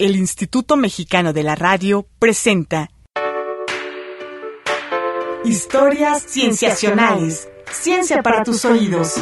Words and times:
el 0.00 0.16
Instituto 0.16 0.78
Mexicano 0.78 1.34
de 1.34 1.42
la 1.42 1.54
Radio 1.54 2.08
presenta 2.18 2.90
Historias 5.44 6.24
Cienciacionales. 6.26 7.50
Ciencia 7.70 8.22
para 8.22 8.42
tus 8.42 8.64
oídos. 8.64 9.16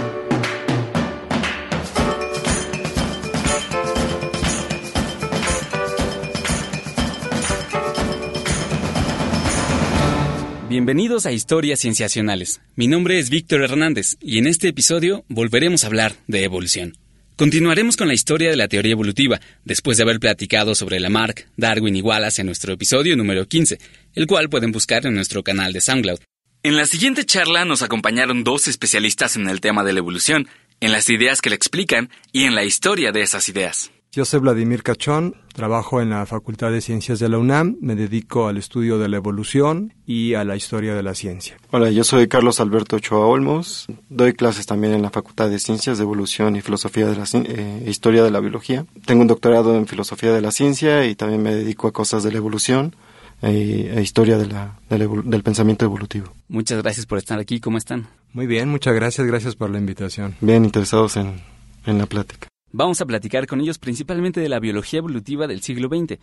Bienvenidos 10.69 11.27
a 11.27 11.33
Historias 11.33 11.81
Cienciacionales. 11.81 12.61
Mi 12.77 12.87
nombre 12.87 13.19
es 13.19 13.31
Víctor 13.31 13.63
Hernández 13.63 14.17
y 14.21 14.39
en 14.39 14.47
este 14.47 14.69
episodio 14.69 15.25
volveremos 15.29 15.83
a 15.83 15.89
hablar 15.89 16.15
de 16.29 16.45
evolución. 16.45 16.93
Continuaremos 17.39 17.96
con 17.96 18.09
la 18.09 18.14
historia 18.14 18.50
de 18.50 18.57
la 18.57 18.66
teoría 18.66 18.91
evolutiva, 18.91 19.39
después 19.64 19.96
de 19.96 20.02
haber 20.02 20.18
platicado 20.18 20.75
sobre 20.75 20.98
Lamarck, 20.98 21.46
Darwin 21.57 21.95
y 21.95 22.03
Wallace 22.03 22.43
en 22.43 22.46
nuestro 22.46 22.72
episodio 22.72 23.17
número 23.17 23.46
15, 23.46 23.79
el 24.14 24.26
cual 24.26 24.49
pueden 24.49 24.72
buscar 24.72 25.07
en 25.07 25.14
nuestro 25.14 25.44
canal 25.44 25.72
de 25.72 25.80
SoundCloud. 25.80 26.18
En 26.64 26.77
la 26.77 26.85
siguiente 26.85 27.25
charla 27.25 27.64
nos 27.64 27.82
acompañaron 27.82 28.43
dos 28.43 28.66
especialistas 28.66 29.36
en 29.36 29.49
el 29.49 29.61
tema 29.61 29.85
de 29.85 29.93
la 29.93 30.00
evolución, 30.00 30.49
en 30.80 30.90
las 30.90 31.08
ideas 31.11 31.40
que 31.40 31.50
la 31.50 31.54
explican 31.54 32.11
y 32.33 32.42
en 32.42 32.56
la 32.56 32.64
historia 32.64 33.12
de 33.12 33.22
esas 33.22 33.48
ideas. 33.48 33.92
Yo 34.19 34.25
soy 34.25 34.41
Vladimir 34.41 34.83
Cachón, 34.83 35.36
trabajo 35.55 36.03
en 36.03 36.11
la 36.11 36.27
Facultad 36.27 36.72
de 36.72 36.81
Ciencias 36.81 37.20
de 37.20 37.28
la 37.28 37.39
UNAM, 37.39 37.77
me 37.81 37.95
dedico 37.95 38.48
al 38.48 38.56
estudio 38.56 38.98
de 38.98 39.08
la 39.08 39.17
evolución 39.17 39.94
y 40.06 40.34
a 40.34 40.42
la 40.42 40.56
historia 40.56 40.97
de 40.97 41.05
la 41.05 41.14
ciencia. 41.14 41.56
Hola, 41.70 41.92
yo 41.92 42.03
soy 42.03 42.27
Carlos 42.27 42.58
Alberto 42.58 42.97
Ochoa 42.97 43.25
Olmos, 43.25 43.86
doy 44.08 44.33
clases 44.33 44.67
también 44.67 44.92
en 44.92 45.03
la 45.03 45.11
Facultad 45.11 45.48
de 45.48 45.61
Ciencias 45.61 45.98
de 45.98 46.03
Evolución 46.03 46.56
y 46.56 46.62
Filosofía 46.62 47.06
de 47.06 47.14
la 47.14 47.27
eh, 47.33 47.84
Historia 47.86 48.25
de 48.25 48.33
la 48.33 48.41
Biología. 48.41 48.86
Tengo 49.06 49.22
un 49.22 49.28
doctorado 49.28 49.77
en 49.77 49.86
Filosofía 49.86 50.33
de 50.33 50.41
la 50.41 50.50
Ciencia 50.50 51.06
y 51.06 51.14
también 51.14 51.41
me 51.41 51.55
dedico 51.55 51.86
a 51.86 51.92
cosas 51.92 52.25
de 52.25 52.33
la 52.33 52.39
evolución 52.39 52.97
e, 53.41 53.92
e 53.98 54.03
historia 54.03 54.36
de 54.36 54.47
la, 54.47 54.80
del 54.91 55.44
pensamiento 55.44 55.84
evolutivo. 55.84 56.33
Muchas 56.48 56.83
gracias 56.83 57.06
por 57.06 57.19
estar 57.19 57.39
aquí, 57.39 57.61
¿cómo 57.61 57.78
están? 57.78 58.08
Muy 58.33 58.48
bien, 58.48 58.69
muchas 58.69 58.96
gracias, 58.96 59.24
gracias 59.28 59.55
por 59.55 59.70
la 59.70 59.78
invitación. 59.78 60.34
Bien 60.41 60.64
interesados 60.64 61.16
en, 61.16 61.41
en 61.86 61.98
la 61.98 62.06
plática. 62.06 62.48
Vamos 62.70 63.00
a 63.00 63.06
platicar 63.06 63.47
con 63.47 63.62
ellos 63.62 63.78
principalmente 63.78 64.41
de 64.41 64.48
la 64.50 64.61
biología 64.61 64.98
evolutiva 64.98 65.47
del 65.47 65.62
siglo 65.62 65.88
XX, 65.88 66.19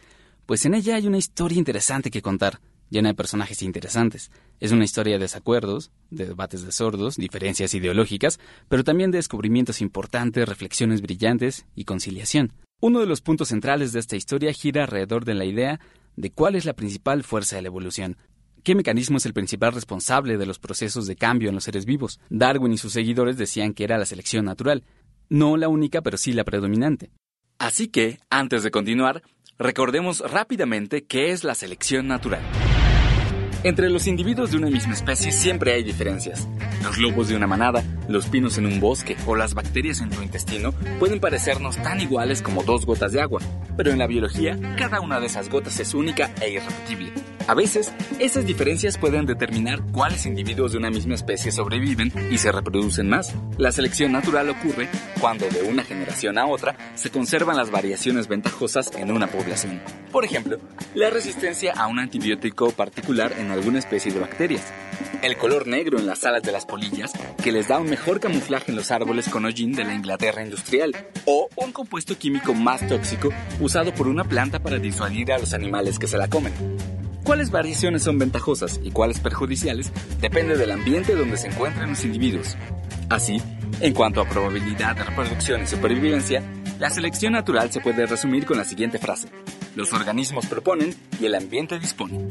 pues 0.46 0.64
en 0.66 0.76
ella 0.76 0.96
hay 0.96 1.08
una 1.08 1.18
historia 1.18 1.58
interesante 1.58 2.12
que 2.12 2.22
contar, 2.22 2.62
llena 2.92 3.10
de 3.10 3.16
personajes 3.16 3.64
interesantes. 3.64 4.30
Es 4.60 4.72
una 4.72 4.84
historia 4.84 5.14
de 5.14 5.22
desacuerdos, 5.22 5.90
de 6.12 6.28
debates 6.28 6.64
de 6.64 6.72
sordos, 6.72 7.16
diferencias 7.16 7.74
ideológicas, 7.74 8.40
pero 8.70 8.84
también 8.84 9.10
de 9.10 9.18
descubrimientos 9.18 9.82
importantes, 9.82 10.48
reflexiones 10.48 11.02
brillantes 11.02 11.66
y 11.76 11.86
conciliación. 11.86 12.54
Uno 12.80 13.00
de 13.00 13.08
los 13.08 13.22
puntos 13.22 13.48
centrales 13.48 13.92
de 13.92 14.00
esta 14.00 14.16
historia 14.16 14.54
gira 14.54 14.84
alrededor 14.84 15.26
de 15.26 15.34
la 15.34 15.46
idea 15.46 15.80
de 16.16 16.30
cuál 16.30 16.56
es 16.56 16.66
la 16.66 16.74
principal 16.74 17.24
fuerza 17.24 17.56
de 17.56 17.64
la 17.64 17.70
evolución, 17.70 18.18
¿Qué 18.66 18.74
mecanismo 18.74 19.18
es 19.18 19.28
el 19.28 19.34
principal 19.36 19.74
responsable 19.74 20.40
de 20.40 20.48
los 20.48 20.58
procesos 20.58 21.06
de 21.06 21.16
cambio 21.16 21.50
en 21.50 21.54
los 21.54 21.66
seres 21.66 21.86
vivos? 21.86 22.20
Darwin 22.32 22.74
y 22.74 22.80
sus 22.80 22.94
seguidores 22.94 23.38
decían 23.38 23.76
que 23.76 23.84
era 23.84 24.00
la 24.00 24.08
selección 24.08 24.46
natural, 24.46 24.84
no 25.30 25.58
la 25.58 25.68
única, 25.68 26.02
pero 26.02 26.18
sí 26.18 26.34
la 26.34 26.44
predominante. 26.44 27.12
Así 27.58 27.88
que, 27.88 28.20
antes 28.30 28.64
de 28.64 28.72
continuar, 28.72 29.24
recordemos 29.58 30.20
rápidamente 30.20 31.06
qué 31.06 31.32
es 31.32 31.44
la 31.44 31.56
selección 31.56 32.08
natural. 32.08 32.42
Entre 33.66 33.90
los 33.90 34.06
individuos 34.06 34.52
de 34.52 34.58
una 34.58 34.70
misma 34.70 34.94
especie 34.94 35.32
siempre 35.32 35.74
hay 35.74 35.82
diferencias. 35.82 36.48
Los 36.84 37.00
lobos 37.00 37.30
de 37.30 37.36
una 37.36 37.48
manada, 37.48 37.84
los 38.08 38.28
pinos 38.28 38.60
en 38.60 38.68
un 38.68 38.80
bosque 38.80 39.18
o 39.26 39.36
las 39.36 39.56
bacterias 39.56 40.02
en 40.02 40.12
tu 40.12 40.22
intestino 40.22 40.72
pueden 41.00 41.20
parecernos 41.20 41.76
tan 41.78 42.00
iguales 42.00 42.44
como 42.44 42.62
dos 42.62 42.86
gotas 42.86 43.12
de 43.12 43.22
agua, 43.22 43.42
pero 43.76 43.90
en 43.90 43.98
la 43.98 44.06
biología 44.06 44.56
cada 44.78 45.02
una 45.02 45.20
de 45.20 45.26
esas 45.26 45.50
gotas 45.50 45.80
es 45.80 45.96
única 45.96 46.30
e 46.42 46.52
irrepetible. 46.52 47.12
A 47.48 47.54
veces, 47.54 47.94
esas 48.18 48.46
diferencias 48.48 48.98
pueden 48.98 49.28
determinar 49.28 49.80
cuáles 49.92 50.26
individuos 50.26 50.72
de 50.72 50.80
una 50.80 50.90
misma 50.90 51.14
especie 51.14 51.52
sobreviven 51.52 52.12
y 52.32 52.40
se 52.40 52.52
reproducen 52.52 53.08
más. 53.08 53.36
La 53.60 53.72
selección 53.72 54.12
natural 54.12 54.50
ocurre 54.50 54.90
cuando 55.22 55.48
de 55.50 55.62
una 55.62 55.84
generación 55.84 56.40
a 56.40 56.48
otra 56.48 56.76
se 56.96 57.12
conservan 57.12 57.58
las 57.58 57.70
variaciones 57.70 58.28
ventajosas 58.28 58.92
en 58.96 59.12
una 59.12 59.28
población. 59.28 59.80
Por 60.12 60.26
ejemplo, 60.26 60.58
la 60.96 61.12
resistencia 61.12 61.74
a 61.74 61.86
un 61.86 62.00
antibiótico 62.00 62.72
particular 62.72 63.34
en 63.38 63.52
alguna 63.56 63.80
especie 63.80 64.12
de 64.12 64.20
bacterias, 64.20 64.72
el 65.22 65.38
color 65.38 65.68
negro 65.68 65.98
en 66.00 66.06
las 66.06 66.24
alas 66.24 66.44
de 66.44 66.52
las 66.52 66.66
polillas, 66.66 67.14
que 67.44 67.52
les 67.52 67.68
da 67.68 67.80
un 67.80 67.90
mejor 67.90 68.20
camuflaje 68.20 68.72
en 68.72 68.78
los 68.78 68.92
árboles 68.92 69.30
con 69.30 69.46
hollín 69.46 69.74
de 69.74 69.84
la 69.84 69.94
Inglaterra 69.94 70.44
industrial, 70.44 70.96
o 71.26 71.50
un 71.56 71.72
compuesto 71.72 72.18
químico 72.18 72.54
más 72.54 72.88
tóxico 72.88 73.30
usado 73.60 73.94
por 73.94 74.08
una 74.08 74.24
planta 74.24 74.60
para 74.60 74.78
disuadir 74.78 75.32
a 75.32 75.40
los 75.40 75.54
animales 75.54 76.00
que 76.00 76.08
se 76.08 76.18
la 76.18 76.28
comen. 76.28 76.54
Cuáles 77.24 77.50
variaciones 77.50 78.04
son 78.04 78.20
ventajosas 78.20 78.80
y 78.84 78.92
cuáles 78.92 79.20
perjudiciales 79.20 79.92
depende 80.22 80.58
del 80.58 80.70
ambiente 80.70 81.16
donde 81.16 81.38
se 81.38 81.48
encuentran 81.48 81.90
los 81.90 82.06
individuos. 82.06 82.56
Así, 83.10 83.42
en 83.82 83.94
cuanto 83.94 84.22
a 84.22 84.30
probabilidad 84.30 84.96
de 84.96 85.04
reproducción 85.04 85.64
y 85.64 85.68
supervivencia, 85.68 86.44
la 86.80 86.90
selección 86.90 87.34
natural 87.34 87.72
se 87.72 87.82
puede 87.82 88.06
resumir 88.06 88.46
con 88.46 88.58
la 88.58 88.64
siguiente 88.64 89.00
frase. 89.00 89.30
Los 89.76 89.92
organismos 89.92 90.46
proponen 90.46 90.96
y 91.20 91.26
el 91.26 91.36
ambiente 91.36 91.80
dispone. 91.80 92.28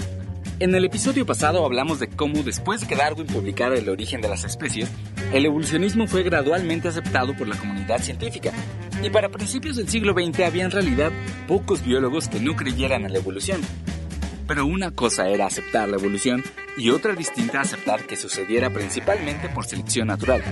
En 0.61 0.73
el 0.73 0.85
episodio 0.85 1.27
pasado 1.27 1.65
hablamos 1.65 1.99
de 1.99 2.07
cómo 2.07 2.45
después 2.45 2.81
de 2.81 2.87
que 2.87 2.95
Darwin 2.95 3.27
publicara 3.27 3.75
El 3.77 3.89
origen 3.89 4.21
de 4.21 4.29
las 4.29 4.45
especies, 4.45 4.89
el 5.33 5.47
evolucionismo 5.47 6.07
fue 6.07 6.23
gradualmente 6.23 6.87
aceptado 6.87 7.35
por 7.37 7.49
la 7.49 7.57
comunidad 7.57 7.99
científica. 8.01 8.53
Y 9.03 9.11
para 9.11 9.31
principios 9.31 9.75
del 9.75 9.89
siglo 9.89 10.13
XX 10.13 10.41
había 10.47 10.65
en 10.65 10.71
realidad 10.71 11.11
pocos 11.49 11.85
biólogos 11.85 12.29
que 12.29 12.39
no 12.39 12.55
creyeran 12.55 13.05
en 13.05 13.13
la 13.13 13.19
evolución. 13.19 13.61
Pero 14.47 14.65
una 14.65 14.93
cosa 14.93 15.29
era 15.29 15.47
aceptar 15.47 15.89
la 15.89 15.97
evolución 15.97 16.45
y 16.77 16.91
otra 16.91 17.15
distinta 17.15 17.61
aceptar 17.61 18.07
que 18.07 18.17
sucediera 18.17 18.71
principalmente 18.71 19.49
por 19.49 19.67
selección 19.67 20.07
natural. 20.07 20.43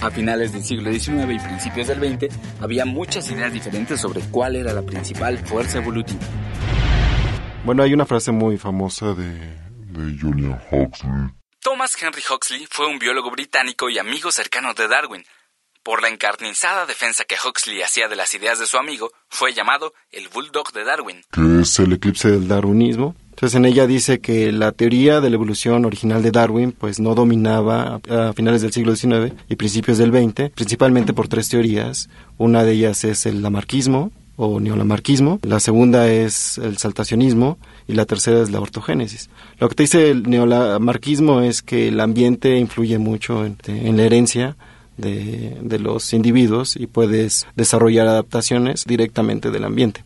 A 0.00 0.10
finales 0.10 0.54
del 0.54 0.64
siglo 0.64 0.90
XIX 0.90 1.30
y 1.30 1.38
principios 1.38 1.88
del 1.88 1.98
XX 1.98 2.34
había 2.62 2.86
muchas 2.86 3.30
ideas 3.30 3.52
diferentes 3.52 4.00
sobre 4.00 4.22
cuál 4.22 4.56
era 4.56 4.72
la 4.72 4.82
principal 4.82 5.38
fuerza 5.38 5.78
evolutiva. 5.78 6.22
Bueno, 7.66 7.82
hay 7.82 7.92
una 7.92 8.06
frase 8.06 8.30
muy 8.30 8.58
famosa 8.58 9.12
de, 9.12 9.26
de 9.26 10.18
Julian 10.20 10.56
Huxley. 10.70 11.10
Thomas 11.60 12.00
Henry 12.00 12.22
Huxley 12.30 12.64
fue 12.70 12.86
un 12.86 13.00
biólogo 13.00 13.28
británico 13.32 13.90
y 13.90 13.98
amigo 13.98 14.30
cercano 14.30 14.72
de 14.72 14.86
Darwin. 14.86 15.24
Por 15.82 16.00
la 16.00 16.08
encarnizada 16.08 16.86
defensa 16.86 17.24
que 17.24 17.34
Huxley 17.34 17.82
hacía 17.82 18.06
de 18.06 18.14
las 18.14 18.32
ideas 18.34 18.60
de 18.60 18.66
su 18.66 18.76
amigo, 18.78 19.10
fue 19.28 19.52
llamado 19.52 19.94
el 20.12 20.28
Bulldog 20.28 20.72
de 20.72 20.84
Darwin. 20.84 21.22
Que 21.32 21.62
es 21.62 21.76
el 21.80 21.92
eclipse 21.92 22.30
del 22.30 22.46
darwinismo. 22.46 23.16
Entonces 23.30 23.56
en 23.56 23.64
ella 23.64 23.88
dice 23.88 24.20
que 24.20 24.52
la 24.52 24.70
teoría 24.70 25.20
de 25.20 25.28
la 25.28 25.34
evolución 25.34 25.84
original 25.86 26.22
de 26.22 26.30
Darwin 26.30 26.70
pues 26.70 27.00
no 27.00 27.16
dominaba 27.16 28.00
a 28.08 28.32
finales 28.32 28.62
del 28.62 28.72
siglo 28.72 28.94
XIX 28.94 29.34
y 29.48 29.56
principios 29.56 29.98
del 29.98 30.12
XX, 30.12 30.50
principalmente 30.54 31.12
por 31.12 31.26
tres 31.26 31.48
teorías. 31.48 32.08
Una 32.38 32.62
de 32.62 32.74
ellas 32.74 33.02
es 33.02 33.26
el 33.26 33.42
lamarquismo 33.42 34.12
o 34.36 34.60
neolamarquismo, 34.60 35.40
la 35.42 35.60
segunda 35.60 36.10
es 36.10 36.58
el 36.58 36.78
saltacionismo 36.78 37.58
y 37.88 37.94
la 37.94 38.04
tercera 38.04 38.42
es 38.42 38.50
la 38.50 38.60
ortogénesis. 38.60 39.30
Lo 39.58 39.68
que 39.68 39.74
te 39.74 39.82
dice 39.84 40.10
el 40.10 40.24
neolamarquismo 40.24 41.40
es 41.40 41.62
que 41.62 41.88
el 41.88 42.00
ambiente 42.00 42.56
influye 42.56 42.98
mucho 42.98 43.44
en, 43.44 43.96
la 43.96 44.02
herencia 44.02 44.56
de, 44.96 45.56
de 45.60 45.78
los 45.78 46.12
individuos 46.12 46.76
y 46.76 46.86
puedes 46.86 47.46
desarrollar 47.54 48.06
adaptaciones 48.06 48.84
directamente 48.84 49.50
del 49.50 49.64
ambiente. 49.64 50.04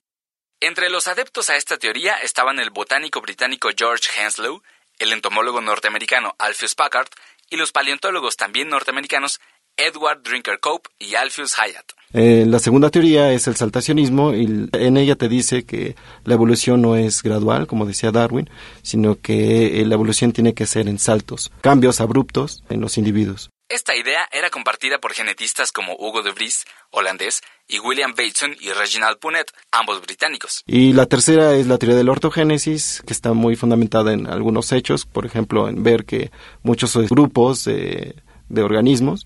Entre 0.61 0.91
los 0.91 1.07
adeptos 1.07 1.51
a 1.51 1.57
esta 1.57 1.79
teoría 1.79 2.17
estaban 2.17 2.59
el 2.61 2.71
botánico 2.71 3.21
británico 3.21 3.71
George 3.77 4.11
Henslow, 4.17 4.63
el 4.99 5.13
entomólogo 5.13 5.61
norteamericano 5.61 6.35
Alpheus 6.39 6.75
Packard 6.75 7.09
y 7.49 7.57
los 7.57 7.73
paleontólogos 7.73 8.37
también 8.37 8.69
norteamericanos 8.69 9.41
Edward 9.81 10.23
Drinker 10.23 10.61
Cope 10.61 10.91
y 10.99 11.15
Alpheus 11.15 11.55
Hyatt. 11.55 11.93
Eh, 12.13 12.45
la 12.47 12.59
segunda 12.59 12.91
teoría 12.91 13.33
es 13.33 13.47
el 13.47 13.57
saltacionismo 13.57 14.35
y 14.35 14.69
en 14.73 14.97
ella 14.97 15.15
te 15.15 15.29
dice 15.29 15.65
que 15.65 15.95
la 16.25 16.35
evolución 16.35 16.83
no 16.83 16.97
es 16.97 17.23
gradual, 17.23 17.67
como 17.67 17.87
decía 17.87 18.11
Darwin, 18.11 18.51
sino 18.83 19.21
que 19.21 19.83
la 19.87 19.95
evolución 19.95 20.33
tiene 20.33 20.55
que 20.55 20.67
ser 20.67 20.89
en 20.89 20.99
saltos, 20.99 21.53
cambios 21.61 22.01
abruptos 22.01 22.65
en 22.69 22.81
los 22.81 22.99
individuos. 22.99 23.51
Esta 23.69 23.95
idea 23.95 24.29
era 24.33 24.51
compartida 24.51 24.99
por 24.99 25.13
genetistas 25.13 25.71
como 25.71 25.95
Hugo 25.95 26.23
de 26.23 26.33
Vries, 26.33 26.65
holandés, 26.91 27.41
y 27.69 27.79
William 27.79 28.11
Bateson 28.17 28.57
y 28.59 28.71
Reginald 28.71 29.19
Punnett, 29.21 29.53
ambos 29.71 30.01
británicos. 30.03 30.65
Y 30.67 30.93
la 30.93 31.07
tercera 31.07 31.55
es 31.55 31.69
la 31.69 31.79
teoría 31.79 31.97
de 31.97 32.03
la 32.03 32.11
ortogénesis, 32.11 33.01
que 33.07 33.13
está 33.13 33.33
muy 33.33 33.55
fundamentada 33.55 34.13
en 34.13 34.27
algunos 34.27 34.73
hechos, 34.73 35.07
por 35.07 35.25
ejemplo, 35.25 35.69
en 35.69 35.85
ver 35.85 36.05
que 36.05 36.33
muchos 36.65 36.97
grupos 37.09 37.65
de, 37.65 38.17
de 38.49 38.63
organismos 38.63 39.25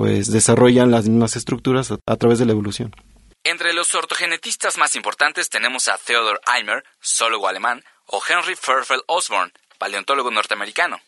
pues 0.00 0.32
desarrollan 0.32 0.90
las 0.90 1.06
mismas 1.06 1.36
estructuras 1.36 1.90
a, 1.90 1.98
a 2.06 2.16
través 2.16 2.38
de 2.38 2.46
la 2.46 2.52
evolución. 2.52 2.96
Entre 3.44 3.74
los 3.74 3.94
ortogenetistas 3.94 4.78
más 4.78 4.96
importantes 4.96 5.50
tenemos 5.50 5.88
a 5.88 5.98
Theodor 5.98 6.40
Eimer, 6.56 6.84
zoólogo 7.04 7.48
alemán, 7.48 7.84
o 8.06 8.22
Henry 8.26 8.56
Fairfield 8.56 9.02
Osborn, 9.06 9.52
paleontólogo 9.78 10.30
norteamericano. 10.30 11.00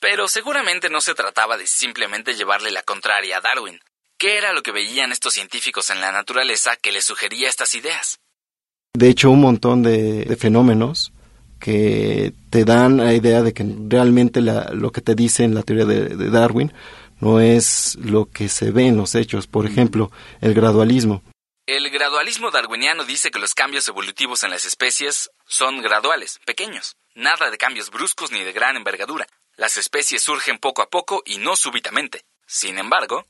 Pero 0.00 0.26
seguramente 0.26 0.90
no 0.90 1.00
se 1.00 1.14
trataba 1.14 1.56
de 1.56 1.68
simplemente 1.68 2.34
llevarle 2.34 2.72
la 2.72 2.82
contraria 2.82 3.36
a 3.36 3.40
Darwin. 3.40 3.78
¿Qué 4.18 4.36
era 4.36 4.52
lo 4.52 4.64
que 4.64 4.72
veían 4.72 5.12
estos 5.12 5.34
científicos 5.34 5.90
en 5.90 6.00
la 6.00 6.10
naturaleza 6.10 6.74
que 6.74 6.90
les 6.90 7.04
sugería 7.04 7.48
estas 7.48 7.76
ideas? 7.76 8.18
De 8.94 9.08
hecho, 9.08 9.30
un 9.30 9.42
montón 9.42 9.84
de, 9.84 10.36
fenómenos 10.40 11.12
que 11.60 12.32
te 12.50 12.64
dan 12.64 12.96
la 12.96 13.14
idea 13.14 13.42
de 13.42 13.54
que 13.54 13.64
realmente 13.88 14.40
lo 14.40 14.90
que 14.90 15.02
te 15.02 15.14
dice 15.14 15.44
en 15.44 15.54
la 15.54 15.62
teoría 15.62 15.84
de 15.84 16.30
Darwin 16.30 16.72
no 17.20 17.40
es 17.40 17.96
lo 17.96 18.26
que 18.26 18.48
se 18.48 18.70
ve 18.70 18.86
en 18.86 18.96
los 18.96 19.14
hechos. 19.14 19.46
Por 19.46 19.66
ejemplo, 19.66 20.10
el 20.40 20.54
gradualismo. 20.54 21.22
El 21.66 21.88
gradualismo 21.90 22.50
darwiniano 22.50 23.04
dice 23.04 23.30
que 23.30 23.38
los 23.38 23.54
cambios 23.54 23.88
evolutivos 23.88 24.44
en 24.44 24.50
las 24.50 24.66
especies 24.66 25.30
son 25.46 25.80
graduales, 25.80 26.38
pequeños, 26.44 26.96
nada 27.14 27.50
de 27.50 27.56
cambios 27.56 27.90
bruscos 27.90 28.30
ni 28.32 28.42
de 28.42 28.52
gran 28.52 28.76
envergadura. 28.76 29.26
Las 29.56 29.76
especies 29.76 30.22
surgen 30.22 30.58
poco 30.58 30.82
a 30.82 30.90
poco 30.90 31.22
y 31.24 31.38
no 31.38 31.56
súbitamente. 31.56 32.24
Sin 32.46 32.78
embargo, 32.78 33.24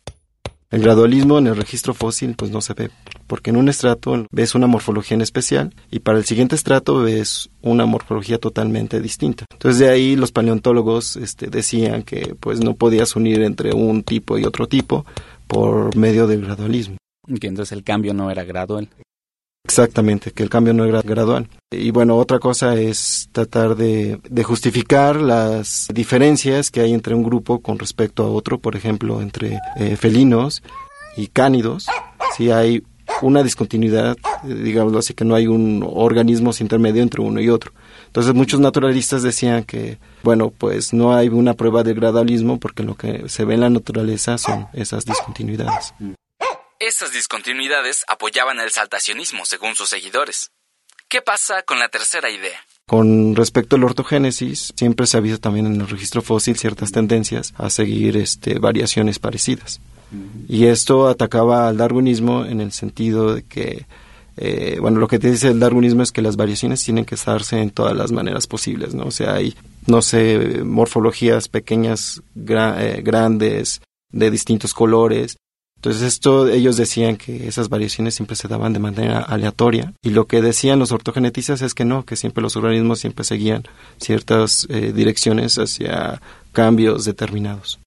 el 0.74 0.82
gradualismo 0.82 1.38
en 1.38 1.46
el 1.46 1.56
registro 1.56 1.94
fósil 1.94 2.34
pues 2.34 2.50
no 2.50 2.60
se 2.60 2.74
ve, 2.74 2.90
porque 3.26 3.50
en 3.50 3.56
un 3.56 3.68
estrato 3.68 4.26
ves 4.30 4.54
una 4.54 4.66
morfología 4.66 5.14
en 5.14 5.22
especial 5.22 5.74
y 5.90 6.00
para 6.00 6.18
el 6.18 6.24
siguiente 6.24 6.54
estrato 6.54 7.02
ves 7.02 7.50
una 7.62 7.86
morfología 7.86 8.38
totalmente 8.38 9.00
distinta. 9.00 9.44
Entonces 9.52 9.78
de 9.78 9.88
ahí 9.88 10.16
los 10.16 10.32
paleontólogos 10.32 11.16
este, 11.16 11.48
decían 11.48 12.02
que 12.02 12.34
pues 12.38 12.60
no 12.60 12.74
podías 12.74 13.16
unir 13.16 13.42
entre 13.42 13.74
un 13.74 14.02
tipo 14.02 14.38
y 14.38 14.44
otro 14.44 14.66
tipo 14.66 15.04
por 15.46 15.96
medio 15.96 16.26
del 16.26 16.42
gradualismo. 16.42 16.96
Que 17.40 17.46
entonces 17.46 17.72
el 17.72 17.84
cambio 17.84 18.12
no 18.14 18.30
era 18.30 18.44
gradual. 18.44 18.88
Exactamente, 19.66 20.30
que 20.32 20.42
el 20.42 20.50
cambio 20.50 20.74
no 20.74 20.84
era 20.84 21.00
gradual. 21.00 21.48
Y 21.70 21.90
bueno, 21.90 22.16
otra 22.18 22.38
cosa 22.38 22.76
es 22.76 23.30
tratar 23.32 23.76
de, 23.76 24.20
justificar 24.44 25.16
las 25.16 25.88
diferencias 25.92 26.70
que 26.70 26.82
hay 26.82 26.92
entre 26.92 27.14
un 27.14 27.22
grupo 27.22 27.60
con 27.60 27.78
respecto 27.78 28.24
a 28.24 28.30
otro, 28.30 28.58
por 28.58 28.76
ejemplo, 28.76 29.22
entre 29.22 29.58
eh, 29.76 29.96
felinos 29.96 30.62
y 31.16 31.28
cánidos. 31.28 31.86
Si 32.36 32.50
hay 32.50 32.82
una 33.26 33.42
discontinuidad, 33.42 34.16
eh, 34.44 34.54
digámoslo 34.54 34.98
así, 34.98 35.14
que 35.14 35.24
no 35.24 35.34
hay 35.34 35.46
un 35.46 35.84
organismo 35.88 36.52
intermedio 36.60 37.02
entre 37.02 37.20
uno 37.20 37.40
y 37.40 37.48
otro. 37.48 37.72
Entonces 38.06 38.34
muchos 38.34 38.60
naturalistas 38.60 39.22
decían 39.22 39.64
que, 39.64 39.98
bueno, 40.22 40.50
pues 40.50 40.92
no 40.92 41.14
hay 41.14 41.28
una 41.28 41.54
prueba 41.54 41.82
de 41.82 41.94
gradualismo 41.94 42.60
porque 42.60 42.82
lo 42.82 42.96
que 42.96 43.28
se 43.28 43.44
ve 43.44 43.54
en 43.54 43.60
la 43.60 43.70
naturaleza 43.70 44.38
son 44.38 44.68
esas 44.72 45.04
discontinuidades. 45.04 45.94
Estas 46.78 47.12
discontinuidades 47.12 48.04
apoyaban 48.08 48.60
el 48.60 48.70
saltacionismo, 48.70 49.44
según 49.44 49.74
sus 49.74 49.88
seguidores. 49.88 50.50
¿Qué 51.08 51.22
pasa 51.22 51.62
con 51.62 51.78
la 51.78 51.88
tercera 51.88 52.30
idea? 52.30 52.60
Con 52.86 53.34
respecto 53.34 53.76
al 53.76 53.84
ortogénesis, 53.84 54.72
siempre 54.76 55.06
se 55.06 55.16
ha 55.16 55.20
visto 55.20 55.38
también 55.40 55.66
en 55.66 55.80
el 55.80 55.88
registro 55.88 56.20
fósil 56.22 56.56
ciertas 56.56 56.92
tendencias 56.92 57.54
a 57.56 57.70
seguir 57.70 58.16
este, 58.16 58.58
variaciones 58.58 59.18
parecidas. 59.18 59.80
Y 60.48 60.66
esto 60.66 61.08
atacaba 61.08 61.68
al 61.68 61.76
darwinismo 61.76 62.44
en 62.44 62.60
el 62.60 62.72
sentido 62.72 63.34
de 63.34 63.42
que, 63.42 63.86
eh, 64.36 64.78
bueno, 64.80 65.00
lo 65.00 65.08
que 65.08 65.18
te 65.18 65.30
dice 65.30 65.48
el 65.48 65.60
darwinismo 65.60 66.02
es 66.02 66.12
que 66.12 66.22
las 66.22 66.36
variaciones 66.36 66.82
tienen 66.82 67.04
que 67.04 67.14
estarse 67.14 67.60
en 67.60 67.70
todas 67.70 67.96
las 67.96 68.12
maneras 68.12 68.46
posibles, 68.46 68.94
¿no? 68.94 69.06
O 69.06 69.10
sea, 69.10 69.34
hay, 69.34 69.54
no 69.86 70.02
sé, 70.02 70.62
morfologías 70.64 71.48
pequeñas, 71.48 72.22
eh, 72.36 73.02
grandes, 73.04 73.80
de 74.12 74.30
distintos 74.30 74.74
colores, 74.74 75.36
entonces 75.84 76.14
esto 76.14 76.48
ellos 76.48 76.78
decían 76.78 77.18
que 77.18 77.46
esas 77.46 77.68
variaciones 77.68 78.14
siempre 78.14 78.36
se 78.36 78.48
daban 78.48 78.72
de 78.72 78.78
manera 78.78 79.18
aleatoria 79.18 79.92
y 80.02 80.10
lo 80.10 80.26
que 80.26 80.40
decían 80.40 80.78
los 80.78 80.92
ortogenetistas 80.92 81.60
es 81.60 81.74
que 81.74 81.84
no, 81.84 82.06
que 82.06 82.16
siempre 82.16 82.40
los 82.40 82.56
organismos 82.56 83.00
siempre 83.00 83.22
seguían 83.22 83.64
ciertas 84.00 84.66
eh, 84.70 84.94
direcciones 84.94 85.58
hacia 85.58 86.22
cambios 86.52 87.04
determinados. 87.04 87.80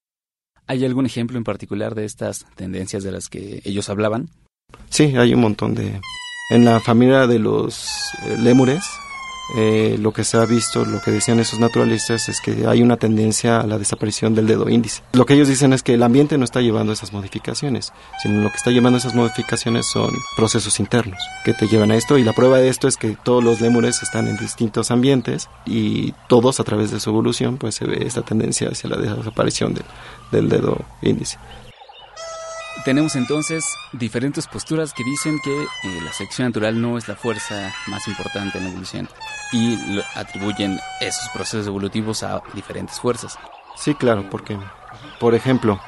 ¿Hay 0.68 0.84
algún 0.84 1.06
ejemplo 1.06 1.38
en 1.38 1.46
particular 1.46 1.96
de 1.96 2.06
estas 2.06 2.46
tendencias 2.56 3.04
de 3.04 3.12
las 3.12 3.30
que 3.30 3.62
ellos 3.64 3.90
hablaban? 3.90 4.30
Sí, 4.90 5.16
hay 5.16 5.34
un 5.34 5.40
montón 5.42 5.74
de... 5.74 6.02
En 6.50 6.66
la 6.66 6.80
familia 6.80 7.28
de 7.28 7.40
los 7.40 7.88
eh, 8.26 8.38
eh, 9.56 9.98
lo 10.00 10.12
que 10.12 10.24
se 10.24 10.38
ha 10.38 10.46
visto, 10.46 10.86
lo 10.86 11.02
que 11.02 11.12
decían 11.12 11.40
esos 11.40 11.60
naturalistas 11.60 12.28
es 12.28 12.42
que 12.42 12.68
hay 12.68 12.82
una 12.82 12.98
tendencia 12.98 13.62
a 13.62 13.68
la 13.68 13.78
desaparición 13.78 14.36
del 14.36 14.48
dedo 14.48 14.70
índice. 14.70 15.04
Lo 15.14 15.26
que 15.26 15.36
ellos 15.36 15.48
dicen 15.48 15.74
es 15.74 15.84
que 15.84 15.94
el 15.94 16.04
ambiente 16.04 16.38
no 16.38 16.44
está 16.44 16.62
llevando 16.62 16.92
esas 16.92 17.14
modificaciones, 17.14 17.94
sino 18.22 18.42
lo 18.42 18.50
que 18.50 18.58
está 18.58 18.72
llevando 18.72 18.98
esas 18.98 19.16
modificaciones 19.16 19.88
son 19.88 20.12
procesos 20.36 20.80
internos 20.80 21.20
que 21.46 21.54
te 21.54 21.68
llevan 21.68 21.92
a 21.92 21.96
esto 21.96 22.18
y 22.18 22.24
la 22.24 22.34
prueba 22.34 22.58
de 22.58 22.70
esto 22.70 22.88
es 22.88 22.98
que 22.98 23.16
todos 23.24 23.44
los 23.44 23.62
lémures 23.62 24.04
están 24.04 24.28
en 24.28 24.38
distintos 24.38 24.92
ambientes 24.92 25.50
y 25.66 26.14
todos 26.28 26.60
a 26.60 26.64
través 26.64 26.92
de 26.92 27.00
su 27.00 27.10
evolución 27.10 27.58
pues 27.58 27.76
se 27.76 27.86
ve 27.86 28.06
esta 28.06 28.24
tendencia 28.24 28.70
hacia 28.70 28.90
la 28.90 28.98
desaparición 28.98 29.76
del 30.32 30.50
dedo 30.50 30.78
índice. 31.02 31.38
Tenemos 32.88 33.18
entonces 33.18 33.66
diferentes 33.92 34.48
posturas 34.48 34.94
que 34.94 35.04
dicen 35.04 35.40
que 35.44 35.52
eh, 35.52 35.68
la 36.06 36.14
selección 36.14 36.48
natural 36.48 36.80
no 36.80 36.98
es 36.98 37.10
la 37.10 37.18
fuerza 37.18 37.74
más 37.88 38.08
importante 38.08 38.58
en 38.58 38.64
la 38.64 38.70
evolución 38.70 39.10
y 39.52 39.78
atribuyen 40.16 40.80
esos 41.02 41.28
procesos 41.34 41.68
evolutivos 41.68 42.24
a 42.24 42.42
diferentes 42.54 42.98
fuerzas. 42.98 43.38
Sí, 43.76 43.94
claro, 43.94 44.30
porque, 44.30 44.58
por 45.20 45.36
ejemplo, 45.36 45.82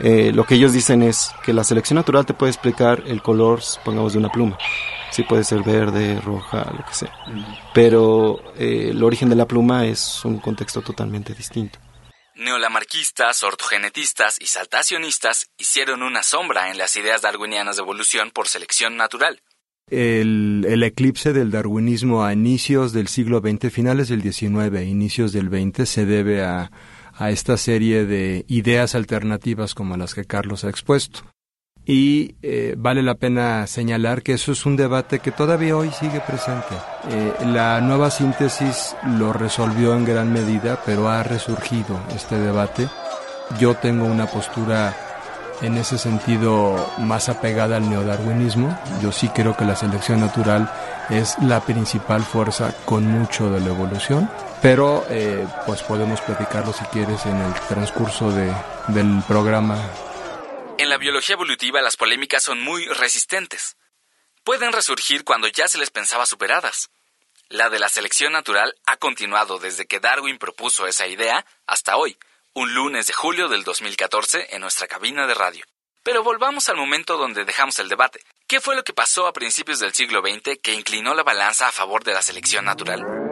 eh, 0.00 0.32
lo 0.32 0.44
que 0.44 0.54
ellos 0.54 0.72
dicen 0.72 1.02
es 1.02 1.30
que 1.44 1.52
la 1.52 1.62
selección 1.62 1.96
natural 1.96 2.24
te 2.24 2.32
puede 2.32 2.52
explicar 2.52 3.02
el 3.06 3.20
color, 3.20 3.60
pongamos, 3.84 4.14
de 4.14 4.18
una 4.20 4.32
pluma. 4.32 4.56
Sí 5.10 5.24
puede 5.24 5.44
ser 5.44 5.62
verde, 5.62 6.22
roja, 6.22 6.72
lo 6.74 6.86
que 6.86 6.94
sea. 6.94 7.12
Pero 7.74 8.40
eh, 8.56 8.92
el 8.92 9.04
origen 9.04 9.28
de 9.28 9.36
la 9.36 9.44
pluma 9.44 9.84
es 9.84 10.24
un 10.24 10.38
contexto 10.38 10.80
totalmente 10.80 11.34
distinto. 11.34 11.78
Neolamarquistas, 12.36 13.42
ortogenetistas 13.42 14.36
y 14.40 14.46
saltacionistas 14.46 15.50
hicieron 15.58 16.02
una 16.02 16.22
sombra 16.22 16.70
en 16.70 16.78
las 16.78 16.96
ideas 16.96 17.22
darwinianas 17.22 17.76
de 17.76 17.82
evolución 17.82 18.30
por 18.30 18.46
selección 18.46 18.96
natural. 18.96 19.40
El, 19.88 20.82
eclipse 20.82 21.32
del 21.32 21.50
darwinismo 21.50 22.24
a 22.24 22.32
inicios 22.32 22.92
del 22.92 23.08
siglo 23.08 23.40
XX, 23.40 23.72
finales 23.72 24.08
del 24.08 24.22
XIX, 24.22 24.82
inicios 24.82 25.32
del 25.32 25.48
XX, 25.48 25.88
se 25.88 26.04
debe 26.04 26.44
a, 26.44 26.70
a 27.14 27.30
esta 27.30 27.56
serie 27.56 28.04
de 28.04 28.44
ideas 28.48 28.94
alternativas 28.94 29.74
como 29.74 29.96
las 29.96 30.14
que 30.14 30.24
Carlos 30.24 30.64
ha 30.64 30.70
expuesto 30.70 31.24
y 31.86 32.34
eh, 32.42 32.74
vale 32.76 33.00
la 33.00 33.14
pena 33.14 33.64
señalar 33.68 34.22
que 34.22 34.32
eso 34.32 34.50
es 34.50 34.66
un 34.66 34.76
debate 34.76 35.20
que 35.20 35.30
todavía 35.30 35.76
hoy 35.76 35.90
sigue 35.92 36.20
presente. 36.20 36.74
Eh, 37.08 37.32
la 37.46 37.80
nueva 37.80 38.10
síntesis 38.10 38.96
lo 39.18 39.32
resolvió 39.32 39.94
en 39.94 40.04
gran 40.04 40.32
medida, 40.32 40.80
pero 40.84 41.08
ha 41.08 41.22
resurgido 41.22 42.00
este 42.14 42.40
debate. 42.40 42.88
Yo 43.60 43.76
tengo 43.76 44.04
una 44.04 44.26
postura 44.26 44.96
en 45.62 45.76
ese 45.76 45.96
sentido 45.96 46.74
más 46.98 47.28
apegada 47.28 47.76
al 47.76 47.88
neodarwinismo. 47.88 48.76
Yo 49.00 49.12
sí 49.12 49.28
creo 49.28 49.56
que 49.56 49.64
la 49.64 49.76
selección 49.76 50.18
natural 50.18 50.68
es 51.08 51.36
la 51.40 51.60
principal 51.60 52.22
fuerza 52.22 52.74
con 52.84 53.06
mucho 53.06 53.48
de 53.48 53.60
la 53.60 53.68
evolución, 53.68 54.28
pero 54.60 55.04
eh, 55.08 55.46
pues 55.64 55.82
podemos 55.84 56.20
platicarlo 56.20 56.72
si 56.72 56.84
quieres 56.86 57.24
en 57.26 57.36
el 57.36 57.52
transcurso 57.68 58.32
de, 58.32 58.52
del 58.88 59.22
programa 59.28 59.78
biología 61.06 61.34
evolutiva 61.34 61.80
las 61.82 61.96
polémicas 61.96 62.42
son 62.42 62.60
muy 62.60 62.84
resistentes. 62.86 63.76
Pueden 64.42 64.72
resurgir 64.72 65.22
cuando 65.22 65.46
ya 65.46 65.68
se 65.68 65.78
les 65.78 65.90
pensaba 65.90 66.26
superadas. 66.26 66.90
La 67.48 67.70
de 67.70 67.78
la 67.78 67.88
selección 67.88 68.32
natural 68.32 68.74
ha 68.86 68.96
continuado 68.96 69.60
desde 69.60 69.86
que 69.86 70.00
Darwin 70.00 70.36
propuso 70.36 70.88
esa 70.88 71.06
idea 71.06 71.46
hasta 71.64 71.96
hoy, 71.96 72.18
un 72.54 72.74
lunes 72.74 73.06
de 73.06 73.12
julio 73.12 73.46
del 73.46 73.62
2014 73.62 74.48
en 74.56 74.62
nuestra 74.62 74.88
cabina 74.88 75.28
de 75.28 75.34
radio. 75.34 75.64
Pero 76.02 76.24
volvamos 76.24 76.68
al 76.70 76.76
momento 76.76 77.16
donde 77.16 77.44
dejamos 77.44 77.78
el 77.78 77.88
debate. 77.88 78.18
¿Qué 78.48 78.60
fue 78.60 78.74
lo 78.74 78.82
que 78.82 78.92
pasó 78.92 79.28
a 79.28 79.32
principios 79.32 79.78
del 79.78 79.94
siglo 79.94 80.22
XX 80.22 80.58
que 80.60 80.74
inclinó 80.74 81.14
la 81.14 81.22
balanza 81.22 81.68
a 81.68 81.72
favor 81.72 82.02
de 82.02 82.14
la 82.14 82.22
selección 82.22 82.64
natural? 82.64 83.25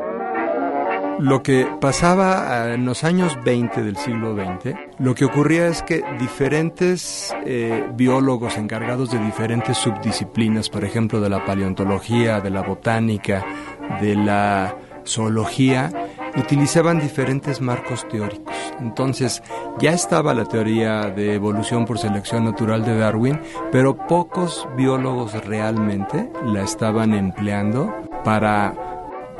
Lo 1.18 1.42
que 1.42 1.66
pasaba 1.80 2.48
ah, 2.48 2.74
en 2.74 2.84
los 2.84 3.04
años 3.04 3.38
20 3.44 3.82
del 3.82 3.96
siglo 3.96 4.34
XX, 4.34 4.74
lo 4.98 5.14
que 5.14 5.24
ocurría 5.24 5.68
es 5.68 5.82
que 5.82 6.02
diferentes 6.18 7.34
eh, 7.46 7.88
biólogos 7.94 8.56
encargados 8.58 9.10
de 9.10 9.18
diferentes 9.18 9.78
subdisciplinas, 9.78 10.68
por 10.68 10.84
ejemplo 10.84 11.20
de 11.20 11.30
la 11.30 11.44
paleontología, 11.44 12.40
de 12.40 12.50
la 12.50 12.62
botánica, 12.62 13.44
de 14.00 14.16
la 14.16 14.76
zoología, 15.06 15.90
utilizaban 16.36 16.98
diferentes 16.98 17.60
marcos 17.60 18.06
teóricos. 18.08 18.54
Entonces, 18.80 19.42
ya 19.78 19.92
estaba 19.92 20.34
la 20.34 20.46
teoría 20.46 21.10
de 21.10 21.34
evolución 21.34 21.84
por 21.84 21.98
selección 21.98 22.44
natural 22.44 22.84
de 22.84 22.98
Darwin, 22.98 23.40
pero 23.70 23.96
pocos 23.96 24.66
biólogos 24.76 25.32
realmente 25.44 26.30
la 26.44 26.62
estaban 26.62 27.14
empleando 27.14 27.94
para 28.24 28.93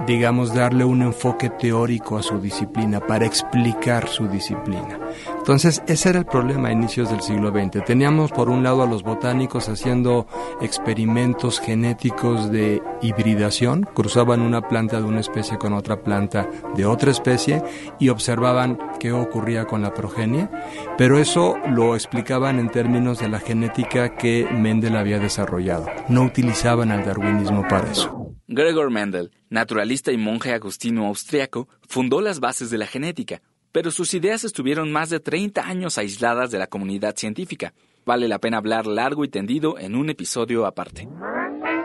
digamos, 0.07 0.55
darle 0.55 0.85
un 0.85 1.03
enfoque 1.03 1.51
teórico 1.51 2.19
a 2.19 2.23
su 2.23 2.41
disciplina, 2.41 3.01
para 3.01 3.27
explicar 3.27 4.09
su 4.09 4.29
disciplina. 4.29 4.99
Entonces, 5.39 5.83
ese 5.87 6.11
era 6.11 6.19
el 6.21 6.27
problema 6.27 6.69
a 6.69 6.73
inicios 6.73 7.11
del 7.11 7.21
siglo 7.21 7.51
XX. 7.51 7.85
Teníamos 7.85 8.33
por 8.33 8.49
un 8.49 8.63
lado 8.63 8.83
a 8.83 8.87
los 8.87 9.03
botánicos 9.03 9.69
haciendo 9.69 10.27
experimentos 10.61 11.61
genéticos 11.61 12.51
de 12.51 12.83
hibridación, 13.03 13.89
cruzaban 13.95 14.41
una 14.41 14.69
planta 14.69 14.99
de 14.99 15.05
una 15.05 15.21
especie 15.21 15.59
con 15.59 15.73
otra 15.73 16.03
planta 16.03 16.49
de 16.75 16.87
otra 16.87 17.11
especie 17.11 17.63
y 17.99 18.09
observaban 18.09 18.79
qué 19.05 19.13
ocurría 19.13 19.67
con 19.67 19.83
la 19.83 19.93
progenie, 19.93 20.49
pero 20.97 21.19
eso 21.19 21.59
lo 21.69 21.95
explicaban 21.95 22.59
en 22.59 22.71
términos 22.71 23.19
de 23.19 23.29
la 23.29 23.39
genética 23.39 24.17
que 24.17 24.49
Mendel 24.51 24.97
había 24.97 25.19
desarrollado. 25.19 25.85
No 26.09 26.23
utilizaban 26.23 26.91
al 26.91 27.05
darwinismo 27.05 27.69
para 27.69 27.93
eso. 27.93 28.33
Gregor 28.49 28.91
Mendel, 28.91 29.31
naturalista 29.51 30.11
y 30.11 30.17
monje 30.17 30.55
agustino 30.55 31.07
austriaco, 31.07 31.69
fundó 31.87 32.23
las 32.23 32.41
bases 32.41 32.71
de 32.71 32.79
la 32.79 32.87
genética, 32.87 33.43
pero 33.73 33.91
sus 33.91 34.15
ideas 34.15 34.43
estuvieron 34.43 34.91
más 34.91 35.11
de 35.11 35.21
30 35.21 35.69
años 35.69 35.99
aisladas 35.99 36.51
de 36.51 36.61
la 36.61 36.69
comunidad 36.69 37.15
científica. 37.15 37.75
Vale 38.07 38.27
la 38.27 38.39
pena 38.39 38.57
hablar 38.57 38.87
largo 38.87 39.23
y 39.27 39.29
tendido 39.29 39.79
en 39.79 39.97
un 39.97 40.09
episodio 40.09 40.65
aparte. 40.65 41.07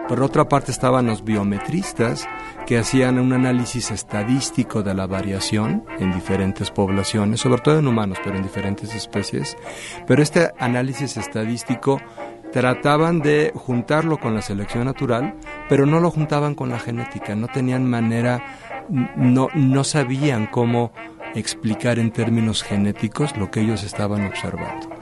Por 0.10 0.24
otra 0.24 0.50
parte 0.50 0.72
estaban 0.72 1.06
los 1.06 1.24
biometristas 1.24 2.28
que 2.66 2.80
hacían 2.80 3.20
un 3.20 3.32
análisis 3.32 3.92
estadístico 3.92 4.82
de 4.82 4.96
la 4.96 5.06
variación 5.06 5.86
en 6.00 6.12
diferentes 6.12 6.72
poblaciones, 6.72 7.42
sobre 7.42 7.62
todo 7.62 7.78
en 7.78 7.88
humanos, 7.88 8.18
pero 8.24 8.36
en 8.36 8.42
diferentes 8.42 8.96
especies. 8.96 9.56
Pero 10.08 10.24
este 10.24 10.52
análisis 10.58 11.16
estadístico 11.16 12.02
trataban 12.52 13.20
de 13.20 13.52
juntarlo 13.54 14.20
con 14.20 14.34
la 14.34 14.42
selección 14.42 14.86
natural, 14.86 15.36
pero 15.70 15.86
no 15.86 16.00
lo 16.00 16.10
juntaban 16.10 16.56
con 16.56 16.70
la 16.70 16.80
genética, 16.80 17.36
no 17.36 17.48
tenían 17.48 17.88
manera, 17.88 18.44
no, 19.16 19.50
no 19.54 19.84
sabían 19.84 20.48
cómo 20.48 20.92
explicar 21.36 22.00
en 22.00 22.10
términos 22.10 22.64
genéticos 22.64 23.38
lo 23.38 23.52
que 23.52 23.62
ellos 23.62 23.84
estaban 23.84 24.26
observando. 24.26 24.99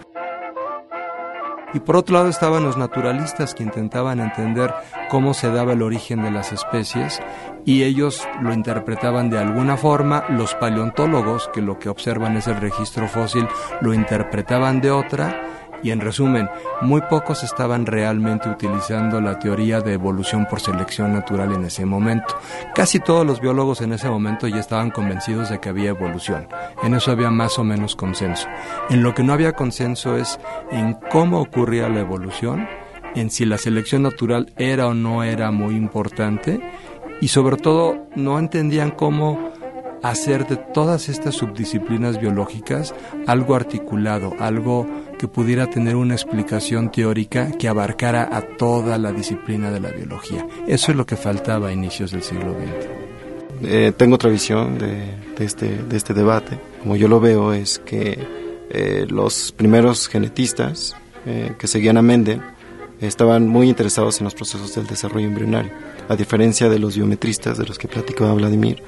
Y 1.73 1.79
por 1.79 1.97
otro 1.97 2.15
lado 2.15 2.29
estaban 2.29 2.63
los 2.63 2.77
naturalistas 2.77 3.53
que 3.53 3.63
intentaban 3.63 4.19
entender 4.19 4.73
cómo 5.09 5.33
se 5.33 5.51
daba 5.51 5.73
el 5.73 5.81
origen 5.81 6.23
de 6.23 6.31
las 6.31 6.51
especies 6.53 7.21
y 7.65 7.83
ellos 7.83 8.25
lo 8.41 8.53
interpretaban 8.53 9.29
de 9.29 9.39
alguna 9.39 9.75
forma, 9.75 10.23
los 10.29 10.55
paleontólogos 10.55 11.49
que 11.53 11.61
lo 11.61 11.77
que 11.77 11.89
observan 11.89 12.37
es 12.37 12.47
el 12.47 12.61
registro 12.61 13.07
fósil 13.09 13.47
lo 13.81 13.93
interpretaban 13.93 14.79
de 14.79 14.91
otra 14.91 15.56
y 15.83 15.91
en 15.91 15.99
resumen, 15.99 16.49
muy 16.81 17.01
pocos 17.09 17.43
estaban 17.43 17.85
realmente 17.85 18.49
utilizando 18.49 19.21
la 19.21 19.39
teoría 19.39 19.81
de 19.81 19.93
evolución 19.93 20.47
por 20.49 20.59
selección 20.59 21.13
natural 21.13 21.53
en 21.53 21.65
ese 21.65 21.85
momento. 21.85 22.35
Casi 22.73 22.99
todos 22.99 23.25
los 23.25 23.41
biólogos 23.41 23.81
en 23.81 23.93
ese 23.93 24.09
momento 24.09 24.47
ya 24.47 24.59
estaban 24.59 24.91
convencidos 24.91 25.49
de 25.49 25.59
que 25.59 25.69
había 25.69 25.89
evolución. 25.89 26.47
En 26.83 26.93
eso 26.93 27.11
había 27.11 27.29
más 27.29 27.57
o 27.59 27.63
menos 27.63 27.95
consenso. 27.95 28.47
En 28.89 29.03
lo 29.03 29.13
que 29.13 29.23
no 29.23 29.33
había 29.33 29.53
consenso 29.53 30.17
es 30.17 30.39
en 30.71 30.97
cómo 31.11 31.39
ocurría 31.41 31.89
la 31.89 32.01
evolución, 32.01 32.67
en 33.15 33.29
si 33.29 33.45
la 33.45 33.57
selección 33.57 34.03
natural 34.03 34.53
era 34.57 34.87
o 34.87 34.93
no 34.93 35.23
era 35.23 35.51
muy 35.51 35.75
importante 35.75 36.61
y 37.21 37.29
sobre 37.29 37.57
todo 37.57 38.07
no 38.15 38.37
entendían 38.37 38.91
cómo 38.91 39.51
hacer 40.03 40.47
de 40.47 40.57
todas 40.57 41.09
estas 41.09 41.35
subdisciplinas 41.35 42.19
biológicas 42.19 42.93
algo 43.25 43.55
articulado, 43.55 44.33
algo 44.39 44.85
que 45.17 45.27
pudiera 45.27 45.69
tener 45.69 45.95
una 45.95 46.13
explicación 46.13 46.91
teórica 46.91 47.51
que 47.51 47.67
abarcara 47.67 48.29
a 48.31 48.41
toda 48.41 48.97
la 48.97 49.11
disciplina 49.11 49.71
de 49.71 49.79
la 49.79 49.89
biología. 49.89 50.47
Eso 50.67 50.91
es 50.91 50.97
lo 50.97 51.05
que 51.05 51.15
faltaba 51.15 51.69
a 51.69 51.73
inicios 51.73 52.11
del 52.11 52.23
siglo 52.23 52.53
XX. 52.53 53.07
Eh, 53.63 53.91
tengo 53.97 54.15
otra 54.15 54.29
visión 54.29 54.77
de, 54.77 55.15
este, 55.39 55.83
de 55.83 55.97
este 55.97 56.13
debate. 56.13 56.59
Como 56.81 56.95
yo 56.95 57.07
lo 57.07 57.19
veo 57.19 57.53
es 57.53 57.79
que 57.79 58.17
eh, 58.69 59.07
los 59.09 59.51
primeros 59.51 60.07
genetistas 60.07 60.95
eh, 61.25 61.53
que 61.57 61.67
seguían 61.67 61.97
a 61.97 62.01
Mendel 62.01 62.41
estaban 63.01 63.47
muy 63.47 63.69
interesados 63.69 64.19
en 64.19 64.25
los 64.25 64.35
procesos 64.35 64.75
del 64.75 64.87
desarrollo 64.87 65.27
embrionario, 65.27 65.71
a 66.09 66.15
diferencia 66.15 66.69
de 66.69 66.79
los 66.79 66.95
biometristas 66.95 67.57
de 67.57 67.65
los 67.65 67.77
que 67.77 67.87
platicaba 67.87 68.33
Vladimir, 68.33 68.81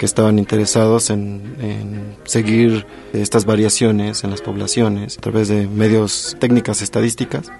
que 0.00 0.06
estaban 0.06 0.38
interesados 0.38 1.10
en, 1.10 2.16
seguir 2.24 2.86
estas 3.12 3.44
variaciones 3.44 4.24
en 4.24 4.30
las 4.30 4.40
poblaciones 4.40 5.18
a 5.18 5.20
través 5.20 5.48
de 5.48 5.66
medios 5.66 6.38
técnicas 6.40 6.80
estadísticas. 6.80 7.52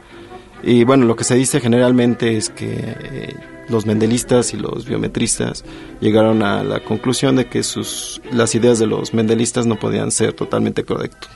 Y 0.63 0.85
bueno, 0.85 1.05
lo 1.05 1.17
que 1.17 1.25
se 1.25 1.35
dice 1.35 1.61
generalmente 1.61 2.39
es 2.39 2.49
que 2.49 2.77
eh, 2.79 3.35
los 3.69 3.85
mendelistas 3.85 4.55
y 4.55 4.57
los 4.57 4.87
biometristas 4.87 5.67
llegaron 6.01 6.43
a 6.43 6.65
la 6.65 6.81
conclusión 6.81 7.37
de 7.37 7.45
que 7.45 7.63
sus, 7.63 8.23
las 8.33 8.55
ideas 8.55 8.79
de 8.79 8.87
los 8.87 9.13
mendelistas 9.13 9.67
no 9.67 9.79
podían 9.79 10.11
ser 10.11 10.33
totalmente 10.33 10.83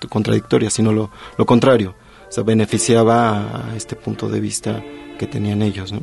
contradictorias, 0.08 0.72
sino 0.72 0.90
lo, 0.90 1.10
lo 1.36 1.44
contrario. 1.44 1.94
O 2.30 2.32
sea, 2.32 2.44
beneficiaba 2.44 3.72
a 3.72 3.76
este 3.76 3.94
punto 3.94 4.30
de 4.30 4.40
vista 4.40 4.82
que 5.18 5.26
tenían 5.26 5.60
ellos. 5.60 5.92
¿no? 5.92 6.00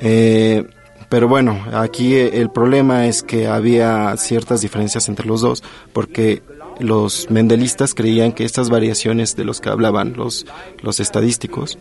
Eh, 0.00 0.66
pero 1.08 1.28
bueno, 1.28 1.64
aquí 1.72 2.14
el 2.14 2.50
problema 2.50 3.06
es 3.06 3.22
que 3.22 3.46
había 3.46 4.16
ciertas 4.16 4.60
diferencias 4.60 5.08
entre 5.08 5.26
los 5.26 5.40
dos, 5.40 5.62
porque 5.92 6.42
los 6.78 7.30
mendelistas 7.30 7.94
creían 7.94 8.32
que 8.32 8.44
estas 8.44 8.70
variaciones 8.70 9.36
de 9.36 9.44
los 9.44 9.60
que 9.60 9.68
hablaban 9.68 10.14
los, 10.16 10.46
los 10.82 11.00
estadísticos, 11.00 11.78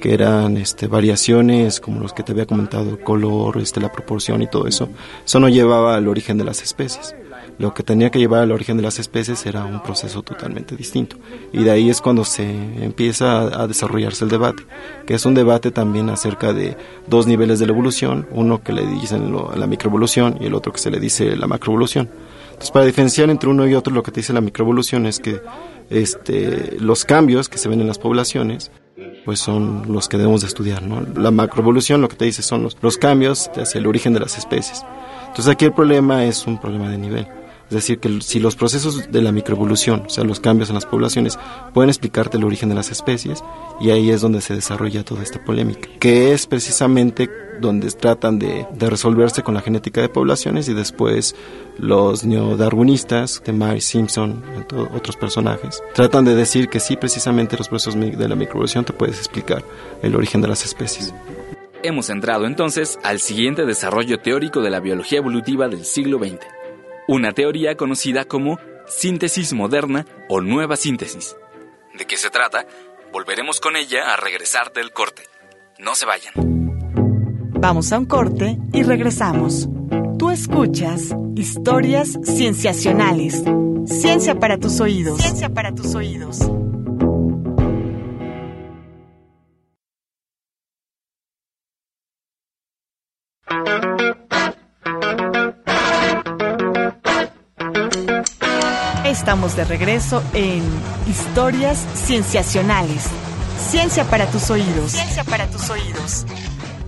que 0.00 0.12
eran 0.12 0.56
este, 0.56 0.86
variaciones 0.86 1.80
como 1.80 2.00
los 2.00 2.12
que 2.12 2.22
te 2.22 2.32
había 2.32 2.46
comentado, 2.46 2.98
color, 3.00 3.58
este, 3.58 3.80
la 3.80 3.92
proporción 3.92 4.42
y 4.42 4.48
todo 4.48 4.66
eso, 4.66 4.88
eso 5.24 5.40
no 5.40 5.48
llevaba 5.48 5.96
al 5.96 6.08
origen 6.08 6.36
de 6.36 6.44
las 6.44 6.62
especies 6.62 7.14
lo 7.58 7.72
que 7.72 7.82
tenía 7.82 8.10
que 8.10 8.18
llevar 8.18 8.42
al 8.42 8.52
origen 8.52 8.76
de 8.76 8.82
las 8.82 8.98
especies 8.98 9.46
era 9.46 9.64
un 9.64 9.82
proceso 9.82 10.22
totalmente 10.22 10.76
distinto. 10.76 11.16
Y 11.52 11.62
de 11.64 11.70
ahí 11.70 11.90
es 11.90 12.00
cuando 12.00 12.24
se 12.24 12.44
empieza 12.82 13.62
a, 13.62 13.66
desarrollarse 13.66 14.24
el 14.24 14.30
debate, 14.30 14.64
que 15.06 15.14
es 15.14 15.24
un 15.24 15.34
debate 15.34 15.70
también 15.70 16.10
acerca 16.10 16.52
de 16.52 16.76
dos 17.06 17.26
niveles 17.26 17.58
de 17.58 17.66
la 17.66 17.72
evolución, 17.72 18.26
uno 18.32 18.62
que 18.62 18.72
le 18.72 18.86
dicen 18.86 19.34
la 19.54 19.66
microevolución 19.66 20.38
y 20.40 20.46
el 20.46 20.54
otro 20.54 20.72
que 20.72 20.78
se 20.78 20.90
le 20.90 20.98
dice 20.98 21.36
la 21.36 21.46
macroevolución. 21.46 22.10
Entonces, 22.46 22.70
para 22.70 22.86
diferenciar 22.86 23.30
entre 23.30 23.48
uno 23.48 23.66
y 23.66 23.74
otro, 23.74 23.92
lo 23.92 24.02
que 24.02 24.12
te 24.12 24.20
dice 24.20 24.32
la 24.32 24.40
microevolución 24.40 25.06
es 25.06 25.18
que 25.18 25.40
este, 25.90 26.76
los 26.78 27.04
cambios 27.04 27.48
que 27.48 27.58
se 27.58 27.68
ven 27.68 27.80
en 27.80 27.86
las 27.86 27.98
poblaciones 27.98 28.70
pues 29.24 29.40
son 29.40 29.92
los 29.92 30.08
que 30.08 30.18
debemos 30.18 30.42
de 30.42 30.46
estudiar, 30.46 30.82
¿no? 30.82 31.00
La 31.20 31.30
macroevolución 31.30 32.00
lo 32.00 32.08
que 32.08 32.16
te 32.16 32.26
dice 32.26 32.42
son 32.42 32.62
los, 32.62 32.76
los 32.80 32.96
cambios 32.96 33.50
hacia 33.56 33.78
el 33.78 33.86
origen 33.86 34.12
de 34.12 34.20
las 34.20 34.38
especies. 34.38 34.84
Entonces 35.26 35.48
aquí 35.48 35.64
el 35.64 35.72
problema 35.72 36.24
es 36.24 36.46
un 36.46 36.60
problema 36.60 36.88
de 36.88 36.98
nivel. 36.98 37.26
Es 37.74 37.82
decir, 37.82 37.98
que 37.98 38.20
si 38.20 38.38
los 38.38 38.54
procesos 38.54 39.10
de 39.10 39.20
la 39.20 39.32
microevolución, 39.32 40.04
o 40.06 40.08
sea, 40.08 40.22
los 40.22 40.38
cambios 40.38 40.68
en 40.68 40.76
las 40.76 40.86
poblaciones, 40.86 41.40
pueden 41.72 41.90
explicarte 41.90 42.36
el 42.36 42.44
origen 42.44 42.68
de 42.68 42.76
las 42.76 42.92
especies, 42.92 43.42
y 43.80 43.90
ahí 43.90 44.10
es 44.10 44.20
donde 44.20 44.40
se 44.40 44.54
desarrolla 44.54 45.04
toda 45.04 45.24
esta 45.24 45.42
polémica, 45.42 45.88
que 45.98 46.32
es 46.32 46.46
precisamente 46.46 47.28
donde 47.60 47.90
tratan 47.90 48.38
de, 48.38 48.64
resolverse 48.78 49.42
con 49.42 49.54
la 49.54 49.60
genética 49.60 50.00
de 50.00 50.08
poblaciones 50.08 50.68
y 50.68 50.74
después 50.74 51.34
los 51.76 52.24
neodarwinistas, 52.24 53.42
de 53.44 53.52
Mary 53.52 53.80
Simpson, 53.80 54.44
otros 54.94 55.16
personajes, 55.16 55.82
tratan 55.94 56.24
de 56.24 56.36
decir 56.36 56.68
que 56.68 56.78
sí, 56.78 56.96
precisamente 56.96 57.56
los 57.56 57.68
procesos 57.68 57.98
de 57.98 58.28
la 58.28 58.36
microevolución 58.36 58.84
te 58.84 58.92
puedes 58.92 59.18
explicar 59.18 59.64
el 60.00 60.14
origen 60.14 60.40
de 60.40 60.46
las 60.46 60.64
especies. 60.64 61.12
Hemos 61.82 62.08
entrado 62.08 62.46
entonces 62.46 63.00
al 63.02 63.18
siguiente 63.18 63.66
desarrollo 63.66 64.20
teórico 64.20 64.60
de 64.60 64.70
la 64.70 64.78
biología 64.78 65.18
evolutiva 65.18 65.66
del 65.66 65.84
siglo 65.84 66.20
XX 66.20 66.38
una 67.06 67.32
teoría 67.32 67.76
conocida 67.76 68.24
como 68.24 68.58
síntesis 68.86 69.52
moderna 69.52 70.06
o 70.28 70.40
nueva 70.40 70.76
síntesis. 70.76 71.36
¿De 71.96 72.06
qué 72.06 72.16
se 72.16 72.30
trata? 72.30 72.66
Volveremos 73.12 73.60
con 73.60 73.76
ella 73.76 74.12
a 74.12 74.16
regresar 74.16 74.72
del 74.72 74.92
corte. 74.92 75.22
No 75.78 75.94
se 75.94 76.06
vayan. 76.06 76.32
Vamos 77.52 77.92
a 77.92 77.98
un 77.98 78.06
corte 78.06 78.58
y 78.72 78.82
regresamos. 78.82 79.68
Tú 80.18 80.30
escuchas 80.30 81.14
historias 81.36 82.18
cienciacionales. 82.24 83.42
Ciencia 83.86 84.38
para 84.38 84.58
tus 84.58 84.80
oídos. 84.80 85.20
Ciencia 85.20 85.48
para 85.50 85.74
tus 85.74 85.94
oídos. 85.94 86.38
Estamos 99.24 99.56
de 99.56 99.64
regreso 99.64 100.22
en 100.34 100.62
Historias 101.08 101.78
Cienciacionales. 101.94 103.08
Ciencia 103.70 104.04
para 104.04 104.30
tus 104.30 104.50
oídos. 104.50 104.92
Ciencia 104.92 105.24
para 105.24 105.50
tus 105.50 105.70
oídos. 105.70 106.26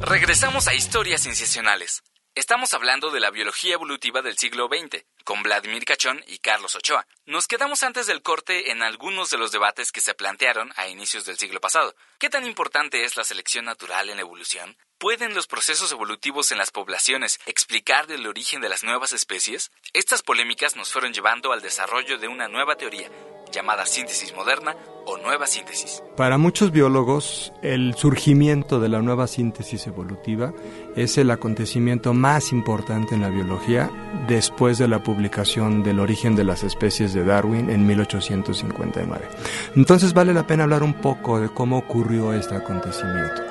Regresamos 0.02 0.68
a 0.68 0.74
Historias 0.74 1.22
Cienciacionales. 1.22 2.02
Estamos 2.34 2.74
hablando 2.74 3.10
de 3.10 3.20
la 3.20 3.30
biología 3.30 3.72
evolutiva 3.72 4.20
del 4.20 4.36
siglo 4.36 4.68
XX, 4.68 5.02
con 5.26 5.42
Vladimir 5.42 5.84
Cachón 5.84 6.22
y 6.28 6.38
Carlos 6.38 6.76
Ochoa. 6.76 7.04
Nos 7.26 7.48
quedamos 7.48 7.82
antes 7.82 8.06
del 8.06 8.22
corte 8.22 8.70
en 8.70 8.80
algunos 8.80 9.28
de 9.28 9.36
los 9.36 9.50
debates 9.50 9.90
que 9.90 10.00
se 10.00 10.14
plantearon 10.14 10.72
a 10.76 10.86
inicios 10.86 11.24
del 11.24 11.36
siglo 11.36 11.60
pasado. 11.60 11.96
¿Qué 12.20 12.30
tan 12.30 12.46
importante 12.46 13.04
es 13.04 13.16
la 13.16 13.24
selección 13.24 13.64
natural 13.64 14.08
en 14.08 14.16
la 14.16 14.22
evolución? 14.22 14.76
¿Pueden 14.98 15.34
los 15.34 15.48
procesos 15.48 15.90
evolutivos 15.90 16.52
en 16.52 16.58
las 16.58 16.70
poblaciones 16.70 17.40
explicar 17.46 18.08
el 18.08 18.24
origen 18.28 18.60
de 18.60 18.68
las 18.68 18.84
nuevas 18.84 19.12
especies? 19.12 19.72
Estas 19.92 20.22
polémicas 20.22 20.76
nos 20.76 20.92
fueron 20.92 21.12
llevando 21.12 21.52
al 21.52 21.60
desarrollo 21.60 22.18
de 22.18 22.28
una 22.28 22.46
nueva 22.46 22.76
teoría, 22.76 23.10
llamada 23.52 23.84
síntesis 23.84 24.32
moderna 24.32 24.76
o 25.06 25.18
nueva 25.18 25.48
síntesis. 25.48 26.04
Para 26.16 26.38
muchos 26.38 26.70
biólogos, 26.70 27.52
el 27.62 27.94
surgimiento 27.96 28.78
de 28.78 28.88
la 28.88 29.02
nueva 29.02 29.26
síntesis 29.26 29.86
evolutiva 29.88 30.52
es 30.96 31.18
el 31.18 31.30
acontecimiento 31.30 32.14
más 32.14 32.52
importante 32.52 33.14
en 33.14 33.20
la 33.20 33.28
biología 33.28 33.90
después 34.26 34.78
de 34.78 34.88
la 34.88 35.02
publicación 35.02 35.82
del 35.82 36.00
origen 36.00 36.34
de 36.34 36.44
las 36.44 36.64
especies 36.64 37.12
de 37.12 37.24
Darwin 37.24 37.70
en 37.70 37.86
1859. 37.86 39.28
Entonces 39.76 40.14
vale 40.14 40.32
la 40.32 40.46
pena 40.46 40.64
hablar 40.64 40.82
un 40.82 40.94
poco 40.94 41.38
de 41.38 41.50
cómo 41.50 41.76
ocurrió 41.76 42.32
este 42.32 42.56
acontecimiento. 42.56 43.42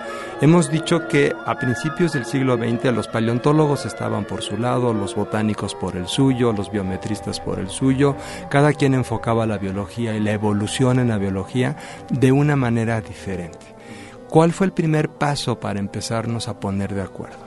Hemos 0.42 0.70
dicho 0.70 1.08
que 1.08 1.34
a 1.46 1.56
principios 1.56 2.12
del 2.12 2.26
siglo 2.26 2.58
XX 2.58 2.94
los 2.94 3.08
paleontólogos 3.08 3.86
estaban 3.86 4.26
por 4.26 4.42
su 4.42 4.58
lado, 4.58 4.94
los 4.94 5.16
botánicos 5.16 5.76
por 5.76 5.96
el 5.96 6.08
suyo, 6.08 6.52
los 6.52 6.70
biometristas 6.72 7.40
por 7.40 7.60
el 7.60 7.70
suyo, 7.70 8.18
cada 8.50 8.74
quien 8.74 8.96
enfocaba 8.96 9.46
la 9.46 9.58
biología 9.58 10.14
y 10.14 10.20
la 10.20 10.34
evolución 10.34 11.00
en 11.00 11.08
la 11.08 11.18
biología 11.18 11.78
de 12.10 12.34
una 12.34 12.58
manera 12.58 13.00
diferente. 13.00 13.75
¿Cuál 14.36 14.52
fue 14.52 14.68
el 14.68 14.74
primer 14.74 15.08
paso 15.08 15.62
para 15.62 15.80
empezarnos 15.80 16.50
a 16.50 16.60
poner 16.60 16.94
de 16.94 17.02
acuerdo? 17.02 17.38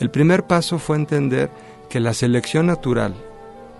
El 0.00 0.10
primer 0.10 0.42
paso 0.42 0.80
fue 0.80 0.96
entender 0.96 1.50
que 1.88 2.00
la 2.00 2.14
selección 2.14 2.66
natural 2.66 3.14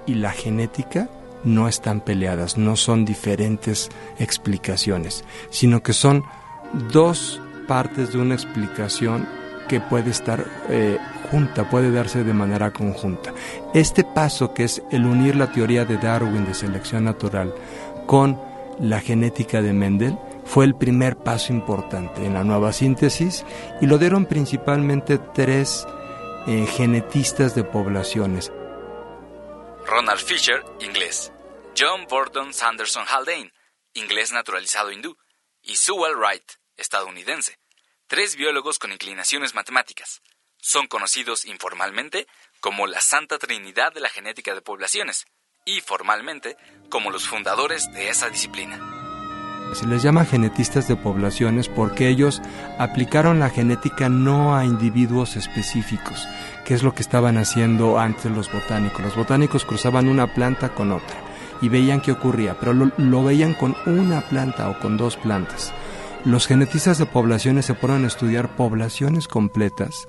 y 0.06 0.14
la 0.14 0.30
genética 0.30 1.08
no 1.42 1.66
están 1.66 2.00
peleadas, 2.00 2.58
no 2.58 2.76
son 2.76 3.04
diferentes 3.04 3.90
explicaciones, 4.20 5.24
sino 5.50 5.82
que 5.82 5.92
son 5.92 6.22
dos 6.92 7.42
partes 7.66 8.12
de 8.12 8.18
una 8.18 8.34
explicación 8.34 9.26
que 9.66 9.80
puede 9.80 10.12
estar 10.12 10.46
eh, 10.68 10.98
junta, 11.32 11.68
puede 11.68 11.90
darse 11.90 12.22
de 12.22 12.32
manera 12.32 12.72
conjunta. 12.72 13.34
Este 13.74 14.04
paso 14.04 14.54
que 14.54 14.62
es 14.62 14.84
el 14.92 15.04
unir 15.04 15.34
la 15.34 15.50
teoría 15.50 15.84
de 15.84 15.96
Darwin 15.96 16.44
de 16.44 16.54
selección 16.54 17.06
natural 17.06 17.52
con 18.06 18.40
la 18.78 19.00
genética 19.00 19.62
de 19.62 19.72
Mendel 19.72 20.16
fue 20.44 20.64
el 20.64 20.74
primer 20.74 21.16
paso 21.16 21.52
importante 21.52 22.24
en 22.24 22.34
la 22.34 22.44
nueva 22.44 22.72
síntesis 22.72 23.44
y 23.80 23.86
lo 23.86 23.98
dieron 23.98 24.26
principalmente 24.26 25.18
tres 25.18 25.86
eh, 26.46 26.66
genetistas 26.66 27.54
de 27.54 27.64
poblaciones. 27.64 28.52
Ronald 29.86 30.20
Fisher, 30.20 30.64
inglés. 30.80 31.32
John 31.78 32.06
Borden 32.08 32.52
Sanderson 32.52 33.04
Haldane, 33.08 33.52
inglés 33.94 34.32
naturalizado 34.32 34.90
hindú. 34.90 35.16
Y 35.62 35.76
Sewell 35.76 36.16
Wright, 36.16 36.44
estadounidense. 36.76 37.58
Tres 38.06 38.36
biólogos 38.36 38.78
con 38.78 38.92
inclinaciones 38.92 39.54
matemáticas. 39.54 40.20
Son 40.58 40.86
conocidos 40.86 41.44
informalmente 41.44 42.26
como 42.60 42.86
la 42.86 43.00
Santa 43.00 43.38
Trinidad 43.38 43.92
de 43.92 44.00
la 44.00 44.08
Genética 44.08 44.54
de 44.54 44.62
Poblaciones 44.62 45.24
y 45.64 45.80
formalmente 45.80 46.56
como 46.90 47.10
los 47.10 47.26
fundadores 47.26 47.92
de 47.92 48.08
esa 48.08 48.28
disciplina. 48.28 49.01
Se 49.72 49.86
les 49.86 50.02
llama 50.02 50.26
genetistas 50.26 50.86
de 50.86 50.96
poblaciones 50.96 51.68
porque 51.68 52.08
ellos 52.08 52.42
aplicaron 52.78 53.38
la 53.38 53.48
genética 53.48 54.08
no 54.08 54.54
a 54.54 54.66
individuos 54.66 55.36
específicos, 55.36 56.28
que 56.64 56.74
es 56.74 56.82
lo 56.82 56.94
que 56.94 57.02
estaban 57.02 57.38
haciendo 57.38 57.98
antes 57.98 58.30
los 58.30 58.52
botánicos. 58.52 59.00
Los 59.00 59.16
botánicos 59.16 59.64
cruzaban 59.64 60.08
una 60.08 60.34
planta 60.34 60.74
con 60.74 60.92
otra 60.92 61.16
y 61.62 61.68
veían 61.68 62.00
qué 62.00 62.12
ocurría, 62.12 62.56
pero 62.58 62.74
lo, 62.74 63.24
veían 63.24 63.54
con 63.54 63.74
una 63.86 64.20
planta 64.20 64.68
o 64.68 64.78
con 64.78 64.98
dos 64.98 65.16
plantas. 65.16 65.72
Los 66.24 66.46
genetistas 66.46 66.98
de 66.98 67.06
poblaciones 67.06 67.64
se 67.64 67.74
ponen 67.74 68.04
a 68.04 68.08
estudiar 68.08 68.54
poblaciones 68.56 69.26
completas 69.26 70.08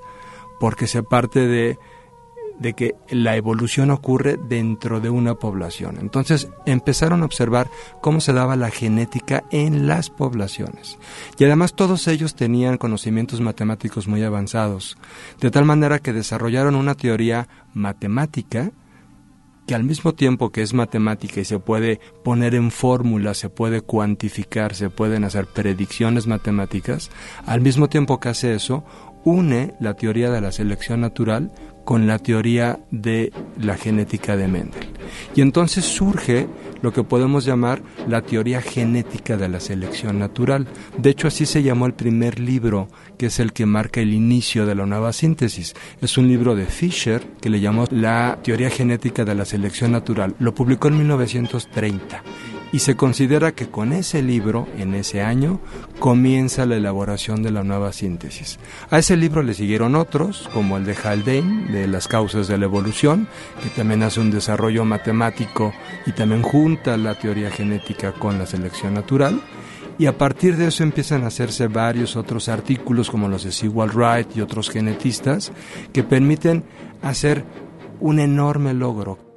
porque 0.58 0.86
se 0.86 1.02
parte 1.02 1.46
de 1.46 1.78
de 2.58 2.74
que 2.74 2.94
la 3.10 3.36
evolución 3.36 3.90
ocurre 3.90 4.38
dentro 4.48 5.00
de 5.00 5.10
una 5.10 5.34
población. 5.34 5.98
Entonces 6.00 6.48
empezaron 6.66 7.22
a 7.22 7.26
observar 7.26 7.68
cómo 8.00 8.20
se 8.20 8.32
daba 8.32 8.56
la 8.56 8.70
genética 8.70 9.44
en 9.50 9.86
las 9.86 10.10
poblaciones. 10.10 10.98
Y 11.38 11.44
además 11.44 11.74
todos 11.74 12.06
ellos 12.08 12.34
tenían 12.34 12.78
conocimientos 12.78 13.40
matemáticos 13.40 14.08
muy 14.08 14.22
avanzados, 14.22 14.96
de 15.40 15.50
tal 15.50 15.64
manera 15.64 15.98
que 15.98 16.12
desarrollaron 16.12 16.74
una 16.74 16.94
teoría 16.94 17.48
matemática 17.72 18.72
que 19.66 19.74
al 19.74 19.84
mismo 19.84 20.14
tiempo 20.14 20.50
que 20.50 20.62
es 20.62 20.74
matemática 20.74 21.40
y 21.40 21.44
se 21.44 21.58
puede 21.58 22.00
poner 22.22 22.54
en 22.54 22.70
fórmulas, 22.70 23.38
se 23.38 23.48
puede 23.48 23.80
cuantificar, 23.80 24.74
se 24.74 24.90
pueden 24.90 25.24
hacer 25.24 25.46
predicciones 25.46 26.26
matemáticas, 26.26 27.10
al 27.46 27.60
mismo 27.60 27.88
tiempo 27.88 28.20
que 28.20 28.28
hace 28.28 28.54
eso, 28.54 28.84
une 29.24 29.74
la 29.80 29.94
teoría 29.94 30.30
de 30.30 30.42
la 30.42 30.52
selección 30.52 31.00
natural 31.00 31.50
con 31.84 32.06
la 32.06 32.18
teoría 32.18 32.80
de 32.90 33.32
la 33.60 33.76
genética 33.76 34.36
de 34.36 34.48
Mendel. 34.48 34.88
Y 35.34 35.40
entonces 35.40 35.84
surge 35.84 36.46
lo 36.82 36.92
que 36.92 37.02
podemos 37.02 37.44
llamar 37.44 37.82
la 38.08 38.22
teoría 38.22 38.60
genética 38.60 39.36
de 39.36 39.48
la 39.48 39.60
selección 39.60 40.18
natural. 40.18 40.66
De 40.98 41.10
hecho, 41.10 41.28
así 41.28 41.46
se 41.46 41.62
llamó 41.62 41.86
el 41.86 41.94
primer 41.94 42.38
libro, 42.38 42.88
que 43.18 43.26
es 43.26 43.40
el 43.40 43.52
que 43.52 43.66
marca 43.66 44.00
el 44.00 44.12
inicio 44.12 44.66
de 44.66 44.74
la 44.74 44.86
nueva 44.86 45.12
síntesis. 45.12 45.74
Es 46.00 46.18
un 46.18 46.28
libro 46.28 46.54
de 46.54 46.66
Fisher 46.66 47.22
que 47.40 47.50
le 47.50 47.60
llamó 47.60 47.86
La 47.90 48.38
teoría 48.42 48.70
genética 48.70 49.24
de 49.24 49.34
la 49.34 49.44
selección 49.44 49.92
natural. 49.92 50.34
Lo 50.38 50.54
publicó 50.54 50.88
en 50.88 50.98
1930 50.98 52.22
y 52.74 52.80
se 52.80 52.96
considera 52.96 53.52
que 53.52 53.68
con 53.68 53.92
ese 53.92 54.20
libro, 54.20 54.66
en 54.76 54.94
ese 54.94 55.22
año, 55.22 55.60
comienza 56.00 56.66
la 56.66 56.74
elaboración 56.74 57.40
de 57.40 57.52
la 57.52 57.62
nueva 57.62 57.92
síntesis. 57.92 58.58
A 58.90 58.98
ese 58.98 59.16
libro 59.16 59.44
le 59.44 59.54
siguieron 59.54 59.94
otros, 59.94 60.50
como 60.52 60.76
el 60.76 60.84
de 60.84 60.96
Haldane, 60.96 61.70
de 61.70 61.86
las 61.86 62.08
causas 62.08 62.48
de 62.48 62.58
la 62.58 62.64
evolución, 62.64 63.28
que 63.62 63.68
también 63.68 64.02
hace 64.02 64.18
un 64.18 64.32
desarrollo 64.32 64.84
matemático 64.84 65.72
y 66.04 66.10
también 66.10 66.42
junta 66.42 66.96
la 66.96 67.14
teoría 67.14 67.48
genética 67.48 68.10
con 68.10 68.40
la 68.40 68.46
selección 68.46 68.94
natural. 68.94 69.40
Y 69.96 70.06
a 70.06 70.18
partir 70.18 70.56
de 70.56 70.66
eso 70.66 70.82
empiezan 70.82 71.22
a 71.22 71.28
hacerse 71.28 71.68
varios 71.68 72.16
otros 72.16 72.48
artículos, 72.48 73.08
como 73.08 73.28
los 73.28 73.44
de 73.44 73.52
Sewell 73.52 73.92
Wright 73.92 74.36
y 74.36 74.40
otros 74.40 74.68
genetistas, 74.68 75.52
que 75.92 76.02
permiten 76.02 76.64
hacer 77.02 77.44
un 78.00 78.18
enorme 78.18 78.74
logro 78.74 79.33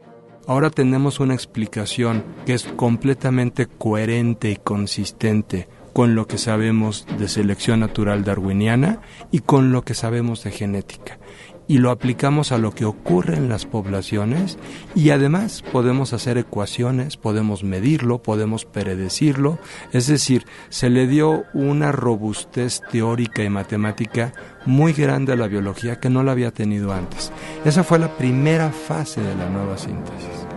Ahora 0.48 0.70
tenemos 0.70 1.20
una 1.20 1.34
explicación 1.34 2.24
que 2.46 2.54
es 2.54 2.64
completamente 2.64 3.68
coherente 3.68 4.50
y 4.50 4.56
consistente 4.56 5.68
con 5.92 6.16
lo 6.16 6.26
que 6.26 6.38
sabemos 6.38 7.06
de 7.20 7.28
selección 7.28 7.82
natural 7.82 8.24
darwiniana 8.24 9.02
y 9.30 9.40
con 9.40 9.74
lo 9.74 9.82
que 9.82 9.94
sabemos 9.94 10.46
de 10.46 10.52
genética. 10.52 11.20
Y 11.68 11.80
lo 11.80 11.92
aplicamos 11.92 12.52
a 12.52 12.58
lo 12.58 12.72
que 12.72 12.86
ocurre 12.86 13.36
en 13.36 13.50
las 13.50 13.66
poblaciones 13.66 14.58
y 14.96 15.10
además 15.10 15.64
podemos 15.72 16.14
hacer 16.14 16.38
ecuaciones, 16.38 17.18
podemos 17.18 17.64
medirlo, 17.64 18.22
podemos 18.24 18.66
predecirlo, 18.66 19.60
es 19.92 20.08
decir, 20.08 20.46
se 20.70 20.90
le 20.90 21.08
dio 21.08 21.44
una 21.54 21.92
robustez 21.92 22.82
teórica 22.90 23.44
y 23.44 23.50
matemática 23.50 24.34
muy 24.66 24.94
grande 24.94 25.34
a 25.34 25.36
la 25.36 25.48
biología 25.48 26.00
que 26.00 26.10
no 26.10 26.24
la 26.24 26.32
había 26.32 26.52
tenido 26.52 26.94
antes. 26.94 27.32
Esa 27.66 27.84
fue 27.84 28.00
la 28.00 28.18
primera 28.18 28.72
fase 28.72 29.22
de 29.22 29.36
la 29.36 29.50
nueva 29.50 29.78
síntesis. 29.78 30.48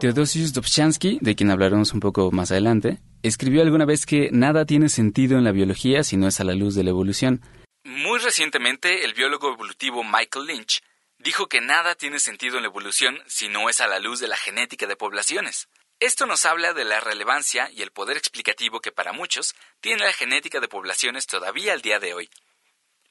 Teodosius 0.00 0.52
Dobzhansky, 0.52 1.18
de 1.20 1.34
quien 1.34 1.50
hablaremos 1.50 1.94
un 1.94 2.00
poco 2.00 2.30
más 2.30 2.50
adelante, 2.50 2.98
escribió 3.22 3.62
alguna 3.62 3.86
vez 3.86 4.04
que 4.04 4.28
nada 4.32 4.66
tiene 4.66 4.88
sentido 4.88 5.38
en 5.38 5.44
la 5.44 5.52
biología 5.52 6.04
si 6.04 6.16
no 6.16 6.28
es 6.28 6.40
a 6.40 6.44
la 6.44 6.54
luz 6.54 6.74
de 6.74 6.84
la 6.84 6.90
evolución. 6.90 7.40
Muy 7.84 8.18
recientemente, 8.18 9.04
el 9.04 9.12
biólogo 9.12 9.52
evolutivo 9.52 10.02
Michael 10.02 10.46
Lynch 10.46 10.82
dijo 11.18 11.50
que 11.50 11.60
nada 11.60 11.94
tiene 11.94 12.18
sentido 12.18 12.56
en 12.56 12.62
la 12.62 12.70
evolución 12.70 13.22
si 13.26 13.48
no 13.48 13.68
es 13.68 13.82
a 13.82 13.86
la 13.86 13.98
luz 13.98 14.20
de 14.20 14.28
la 14.28 14.38
genética 14.38 14.86
de 14.86 14.96
poblaciones. 14.96 15.68
Esto 16.00 16.24
nos 16.24 16.46
habla 16.46 16.72
de 16.72 16.84
la 16.84 17.00
relevancia 17.00 17.70
y 17.70 17.82
el 17.82 17.92
poder 17.92 18.16
explicativo 18.16 18.80
que 18.80 18.90
para 18.90 19.12
muchos 19.12 19.54
tiene 19.82 20.02
la 20.02 20.14
genética 20.14 20.60
de 20.60 20.68
poblaciones 20.68 21.26
todavía 21.26 21.74
al 21.74 21.82
día 21.82 21.98
de 21.98 22.14
hoy. 22.14 22.30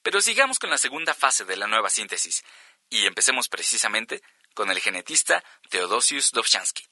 Pero 0.02 0.22
sigamos 0.22 0.58
con 0.58 0.72
la 0.72 0.80
segunda 0.80 1.14
fase 1.14 1.46
de 1.46 1.56
la 1.56 1.68
nueva 1.68 1.92
síntesis 1.92 2.44
y 2.90 3.06
empecemos 3.06 3.50
precisamente 3.50 4.24
con 4.56 4.72
el 4.72 4.80
genetista 4.80 5.44
Theodosius 5.70 6.32
Dobzhansky. 6.32 6.84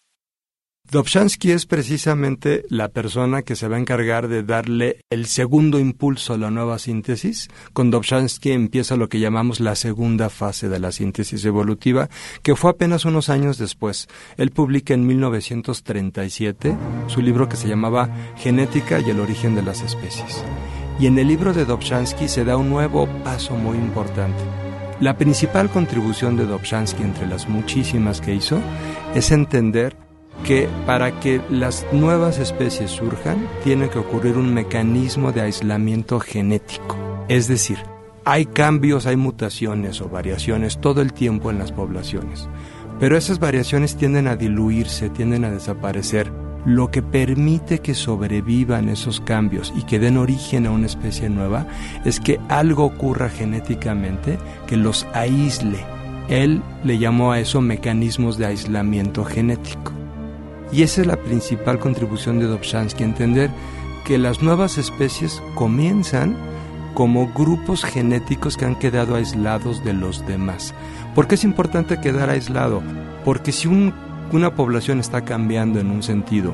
Dobzhansky 0.89 1.51
es 1.51 1.65
precisamente 1.65 2.65
la 2.67 2.89
persona 2.89 3.43
que 3.43 3.55
se 3.55 3.69
va 3.69 3.77
a 3.77 3.79
encargar 3.79 4.27
de 4.27 4.43
darle 4.43 5.05
el 5.09 5.25
segundo 5.25 5.79
impulso 5.79 6.33
a 6.33 6.37
la 6.37 6.51
nueva 6.51 6.79
síntesis. 6.79 7.47
Con 7.71 7.91
Dobzhansky 7.91 8.51
empieza 8.51 8.97
lo 8.97 9.07
que 9.07 9.21
llamamos 9.21 9.61
la 9.61 9.75
segunda 9.75 10.29
fase 10.29 10.67
de 10.67 10.79
la 10.79 10.91
síntesis 10.91 11.45
evolutiva, 11.45 12.09
que 12.43 12.57
fue 12.57 12.71
apenas 12.71 13.05
unos 13.05 13.29
años 13.29 13.57
después. 13.57 14.09
Él 14.35 14.51
publica 14.51 14.93
en 14.93 15.07
1937 15.07 16.75
su 17.07 17.21
libro 17.21 17.47
que 17.47 17.55
se 17.55 17.69
llamaba 17.69 18.09
Genética 18.35 18.99
y 18.99 19.11
el 19.11 19.21
origen 19.21 19.55
de 19.55 19.61
las 19.61 19.83
especies. 19.83 20.43
Y 20.99 21.07
en 21.07 21.17
el 21.17 21.29
libro 21.29 21.53
de 21.53 21.63
Dobzhansky 21.63 22.27
se 22.27 22.43
da 22.43 22.57
un 22.57 22.69
nuevo 22.69 23.07
paso 23.23 23.55
muy 23.55 23.77
importante 23.77 24.43
la 24.99 25.17
principal 25.17 25.71
contribución 25.71 26.37
de 26.37 26.45
Dobzhansky 26.45 27.01
entre 27.01 27.25
las 27.25 27.49
muchísimas 27.49 28.21
que 28.21 28.35
hizo 28.35 28.61
es 29.15 29.31
entender 29.31 29.97
que 30.43 30.67
para 30.85 31.19
que 31.19 31.41
las 31.49 31.85
nuevas 31.91 32.39
especies 32.39 32.91
surjan 32.91 33.47
tiene 33.63 33.89
que 33.89 33.99
ocurrir 33.99 34.37
un 34.37 34.53
mecanismo 34.53 35.31
de 35.31 35.41
aislamiento 35.41 36.19
genético. 36.19 36.97
Es 37.27 37.47
decir, 37.47 37.77
hay 38.25 38.45
cambios, 38.45 39.05
hay 39.05 39.15
mutaciones 39.15 40.01
o 40.01 40.09
variaciones 40.09 40.79
todo 40.79 41.01
el 41.01 41.13
tiempo 41.13 41.51
en 41.51 41.59
las 41.59 41.71
poblaciones, 41.71 42.47
pero 42.99 43.17
esas 43.17 43.39
variaciones 43.39 43.95
tienden 43.95 44.27
a 44.27 44.35
diluirse, 44.35 45.09
tienden 45.09 45.45
a 45.45 45.51
desaparecer 45.51 46.31
lo 46.65 46.91
que 46.91 47.01
permite 47.01 47.79
que 47.79 47.95
sobrevivan 47.95 48.89
esos 48.89 49.19
cambios 49.19 49.73
y 49.75 49.83
que 49.83 49.99
den 49.99 50.17
origen 50.17 50.67
a 50.67 50.71
una 50.71 50.85
especie 50.85 51.29
nueva 51.29 51.65
es 52.05 52.19
que 52.19 52.39
algo 52.49 52.85
ocurra 52.85 53.29
genéticamente 53.29 54.37
que 54.67 54.77
los 54.77 55.07
aísle. 55.13 55.79
Él 56.29 56.61
le 56.83 56.99
llamó 56.99 57.31
a 57.31 57.39
eso 57.39 57.61
mecanismos 57.61 58.37
de 58.37 58.45
aislamiento 58.45 59.25
genético. 59.25 60.00
Y 60.71 60.83
esa 60.83 61.01
es 61.01 61.07
la 61.07 61.17
principal 61.17 61.79
contribución 61.79 62.39
de 62.39 62.45
Dobzhansky, 62.45 63.03
entender 63.03 63.49
que 64.05 64.17
las 64.17 64.41
nuevas 64.41 64.77
especies 64.77 65.41
comienzan 65.55 66.35
como 66.93 67.31
grupos 67.33 67.83
genéticos 67.83 68.57
que 68.57 68.65
han 68.65 68.75
quedado 68.75 69.15
aislados 69.15 69.83
de 69.83 69.93
los 69.93 70.25
demás. 70.25 70.73
¿Por 71.15 71.27
qué 71.27 71.35
es 71.35 71.43
importante 71.43 71.99
quedar 71.99 72.29
aislado? 72.29 72.81
Porque 73.25 73.51
si 73.51 73.67
una 73.67 74.55
población 74.55 74.99
está 74.99 75.23
cambiando 75.23 75.79
en 75.79 75.89
un 75.89 76.03
sentido 76.03 76.53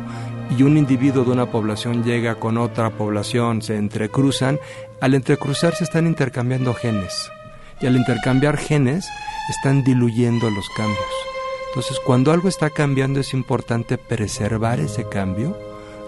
y 0.58 0.63
un 0.63 0.77
individuo 0.77 1.23
de 1.23 1.32
una 1.32 1.51
población 1.51 2.03
llega 2.03 2.36
con 2.36 2.58
otra 2.58 2.89
población, 2.91 3.62
se 3.62 3.77
entrecruzan, 3.77 4.60
al 5.01 5.13
entrecruzarse 5.13 5.84
están 5.84 6.08
intercambiando 6.08 6.73
genes. 6.73 7.32
Y 7.80 7.86
al 7.86 7.95
intercambiar 7.95 8.58
genes 8.58 9.08
están 9.49 9.84
diluyendo 9.84 10.49
los 10.49 10.67
cambios. 10.75 11.37
Entonces, 11.78 12.00
cuando 12.00 12.32
algo 12.32 12.50
está 12.50 12.72
cambiando 12.72 13.20
es 13.20 13.36
importante 13.36 14.00
preservar 14.00 14.80
ese 14.80 15.08
cambio 15.08 15.56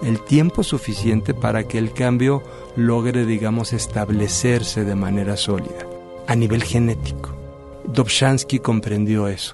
el 0.02 0.20
tiempo 0.20 0.64
suficiente 0.64 1.36
para 1.36 1.68
que 1.68 1.78
el 1.78 1.94
cambio 1.94 2.42
logre, 2.76 3.24
digamos, 3.28 3.72
establecerse 3.74 4.84
de 4.84 4.96
manera 4.96 5.38
sólida, 5.38 5.86
a 6.26 6.36
nivel 6.36 6.64
genético. 6.64 7.38
Dobzhansky 7.86 8.58
comprendió 8.58 9.28
eso. 9.28 9.54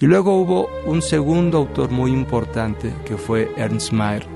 Y 0.00 0.06
luego 0.06 0.34
hubo 0.34 0.68
un 0.84 1.00
segundo 1.00 1.58
autor 1.58 1.92
muy 1.92 2.10
importante 2.10 2.92
que 3.04 3.16
fue 3.16 3.48
Ernst 3.56 3.92
Mayr. 3.92 4.26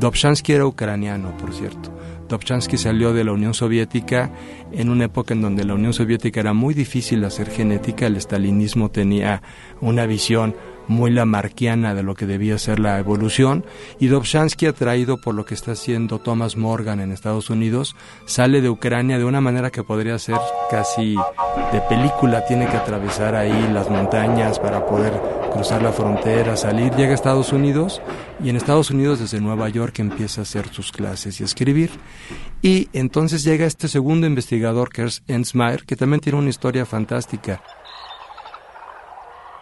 Dobzhansky 0.00 0.54
era 0.54 0.66
ucraniano, 0.66 1.36
por 1.36 1.54
cierto. 1.54 1.92
Dobzhansky 2.28 2.76
salió 2.76 3.12
de 3.12 3.22
la 3.22 3.32
Unión 3.32 3.54
Soviética 3.54 4.32
en 4.72 4.88
una 4.88 5.04
época 5.04 5.32
en 5.32 5.42
donde 5.42 5.64
la 5.64 5.74
Unión 5.74 5.92
Soviética 5.92 6.40
era 6.40 6.54
muy 6.54 6.74
difícil 6.74 7.22
hacer 7.24 7.50
genética, 7.50 8.06
el 8.06 8.20
stalinismo 8.20 8.90
tenía 8.90 9.42
una 9.80 10.06
visión 10.06 10.56
muy 10.88 11.10
lamarquiana 11.10 11.94
de 11.94 12.02
lo 12.02 12.14
que 12.14 12.26
debía 12.26 12.58
ser 12.58 12.78
la 12.78 12.98
evolución, 12.98 13.64
y 13.98 14.08
Dobzhansky, 14.08 14.66
atraído 14.66 15.18
por 15.20 15.34
lo 15.34 15.44
que 15.44 15.54
está 15.54 15.72
haciendo 15.72 16.18
Thomas 16.18 16.56
Morgan 16.56 17.00
en 17.00 17.12
Estados 17.12 17.50
Unidos, 17.50 17.94
sale 18.26 18.60
de 18.60 18.70
Ucrania 18.70 19.18
de 19.18 19.24
una 19.24 19.40
manera 19.40 19.70
que 19.70 19.82
podría 19.82 20.18
ser 20.18 20.38
casi 20.70 21.16
de 21.72 21.80
película, 21.88 22.44
tiene 22.46 22.66
que 22.66 22.76
atravesar 22.76 23.34
ahí 23.34 23.70
las 23.72 23.88
montañas 23.88 24.58
para 24.58 24.84
poder 24.86 25.12
cruzar 25.52 25.82
la 25.82 25.92
frontera, 25.92 26.56
salir, 26.56 26.94
llega 26.94 27.12
a 27.12 27.14
Estados 27.14 27.52
Unidos, 27.52 28.00
y 28.42 28.48
en 28.48 28.56
Estados 28.56 28.90
Unidos 28.90 29.20
desde 29.20 29.40
Nueva 29.40 29.68
York 29.68 29.98
empieza 29.98 30.40
a 30.40 30.42
hacer 30.42 30.68
sus 30.68 30.92
clases 30.92 31.40
y 31.40 31.44
escribir, 31.44 31.90
y 32.62 32.88
entonces 32.92 33.44
llega 33.44 33.66
este 33.66 33.88
segundo 33.88 34.26
investigador 34.26 34.90
que 34.90 35.04
es 35.04 35.22
Ensmeyer, 35.26 35.84
que 35.84 35.96
también 35.96 36.20
tiene 36.20 36.38
una 36.38 36.50
historia 36.50 36.86
fantástica. 36.86 37.62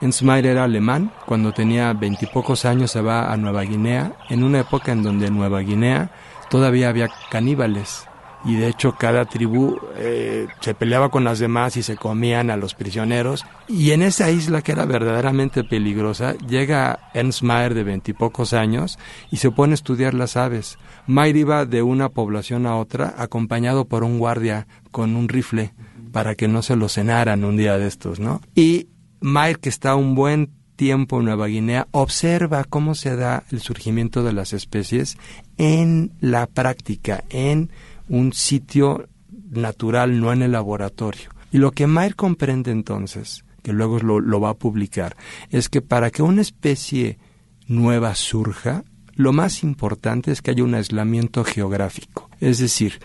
Ensmeyer 0.01 0.47
era 0.47 0.65
alemán, 0.65 1.13
cuando 1.27 1.53
tenía 1.53 1.93
veintipocos 1.93 2.65
años 2.65 2.91
se 2.91 3.01
va 3.01 3.33
a 3.33 3.37
Nueva 3.37 3.63
Guinea, 3.63 4.13
en 4.29 4.43
una 4.43 4.61
época 4.61 4.93
en 4.93 5.03
donde 5.03 5.27
en 5.27 5.37
Nueva 5.37 5.61
Guinea 5.61 6.11
todavía 6.49 6.89
había 6.89 7.09
caníbales 7.31 8.07
y 8.45 8.57
de 8.57 8.69
hecho 8.69 8.95
cada 8.99 9.27
tribu 9.27 9.79
eh, 9.97 10.47
se 10.61 10.75
peleaba 10.75 11.11
con 11.11 11.25
las 11.25 11.39
demás 11.39 11.77
y 11.77 11.83
se 11.83 11.97
comían 11.97 12.51
a 12.51 12.57
los 12.57 12.75
prisioneros. 12.75 13.45
Y 13.69 13.91
en 13.91 14.03
esa 14.03 14.31
isla 14.31 14.63
que 14.63 14.73
era 14.73 14.85
verdaderamente 14.85 15.65
peligrosa, 15.65 16.35
llega 16.39 17.11
Ernst 17.15 17.43
de 17.43 17.85
veintipocos 17.85 18.53
años 18.53 18.99
y 19.31 19.37
se 19.37 19.51
pone 19.51 19.73
a 19.73 19.75
estudiar 19.75 20.15
las 20.15 20.37
aves. 20.37 20.79
Mayr 21.07 21.37
iba 21.37 21.67
de 21.67 21.83
una 21.83 22.09
población 22.09 22.67
a 22.67 22.77
otra 22.77 23.15
acompañado 23.19 23.85
por 23.87 24.05
un 24.05 24.19
guardia 24.19 24.67
con 24.91 25.17
un 25.17 25.29
rifle 25.29 25.75
para 26.13 26.35
que 26.35 26.49
no 26.49 26.63
se 26.63 26.77
lo 26.77 26.89
cenaran 26.89 27.45
un 27.45 27.57
día 27.57 27.79
de 27.79 27.87
estos, 27.87 28.19
¿no? 28.19 28.41
Y 28.55 28.89
Mayr, 29.21 29.59
que 29.59 29.69
está 29.69 29.95
un 29.95 30.15
buen 30.15 30.51
tiempo 30.77 31.19
en 31.19 31.27
Nueva 31.27 31.47
Guinea, 31.47 31.89
observa 31.91 32.65
cómo 32.65 32.95
se 32.95 33.15
da 33.17 33.45
el 33.51 33.61
surgimiento 33.61 34.23
de 34.23 34.33
las 34.33 34.53
especies 34.53 35.19
en 35.59 36.13
la 36.21 36.47
práctica, 36.47 37.25
en 37.29 37.71
un 38.09 38.33
sitio 38.33 39.09
natural, 39.51 40.21
no 40.21 40.33
en 40.33 40.43
el 40.43 40.53
laboratorio. 40.53 41.31
Y 41.53 41.59
lo 41.59 41.73
que 41.73 41.87
Mayr 41.87 42.17
comprende 42.17 42.71
entonces, 42.71 43.45
que 43.63 43.73
luego 43.73 43.99
lo, 43.99 44.21
lo 44.21 44.41
va 44.41 44.51
a 44.51 44.55
publicar, 44.55 45.17
es 45.51 45.69
que 45.69 45.83
para 45.83 46.11
que 46.11 46.23
una 46.23 46.41
especie 46.41 47.19
nueva 47.67 48.15
surja, 48.15 48.85
lo 49.15 49.33
más 49.35 49.63
importante 49.63 50.33
es 50.33 50.41
que 50.41 50.53
haya 50.53 50.65
un 50.65 50.75
aislamiento 50.75 51.45
geográfico. 51.45 52.31
Es 52.41 52.59
decir, 52.59 53.01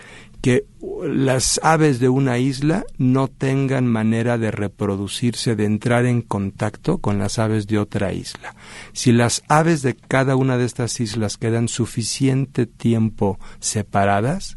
que 0.45 0.67
las 1.03 1.59
aves 1.63 1.99
de 1.99 2.07
una 2.07 2.37
isla 2.37 2.85
no 2.99 3.27
tengan 3.27 3.87
manera 3.87 4.37
de 4.37 4.51
reproducirse, 4.51 5.55
de 5.55 5.65
entrar 5.65 6.05
en 6.05 6.21
contacto 6.21 6.99
con 6.99 7.17
las 7.17 7.39
aves 7.39 7.65
de 7.65 7.79
otra 7.79 8.13
isla. 8.13 8.53
Si 8.93 9.11
las 9.11 9.41
aves 9.47 9.81
de 9.81 9.95
cada 9.95 10.35
una 10.35 10.59
de 10.59 10.65
estas 10.65 10.99
islas 10.99 11.37
quedan 11.37 11.67
suficiente 11.67 12.67
tiempo 12.67 13.39
separadas, 13.59 14.53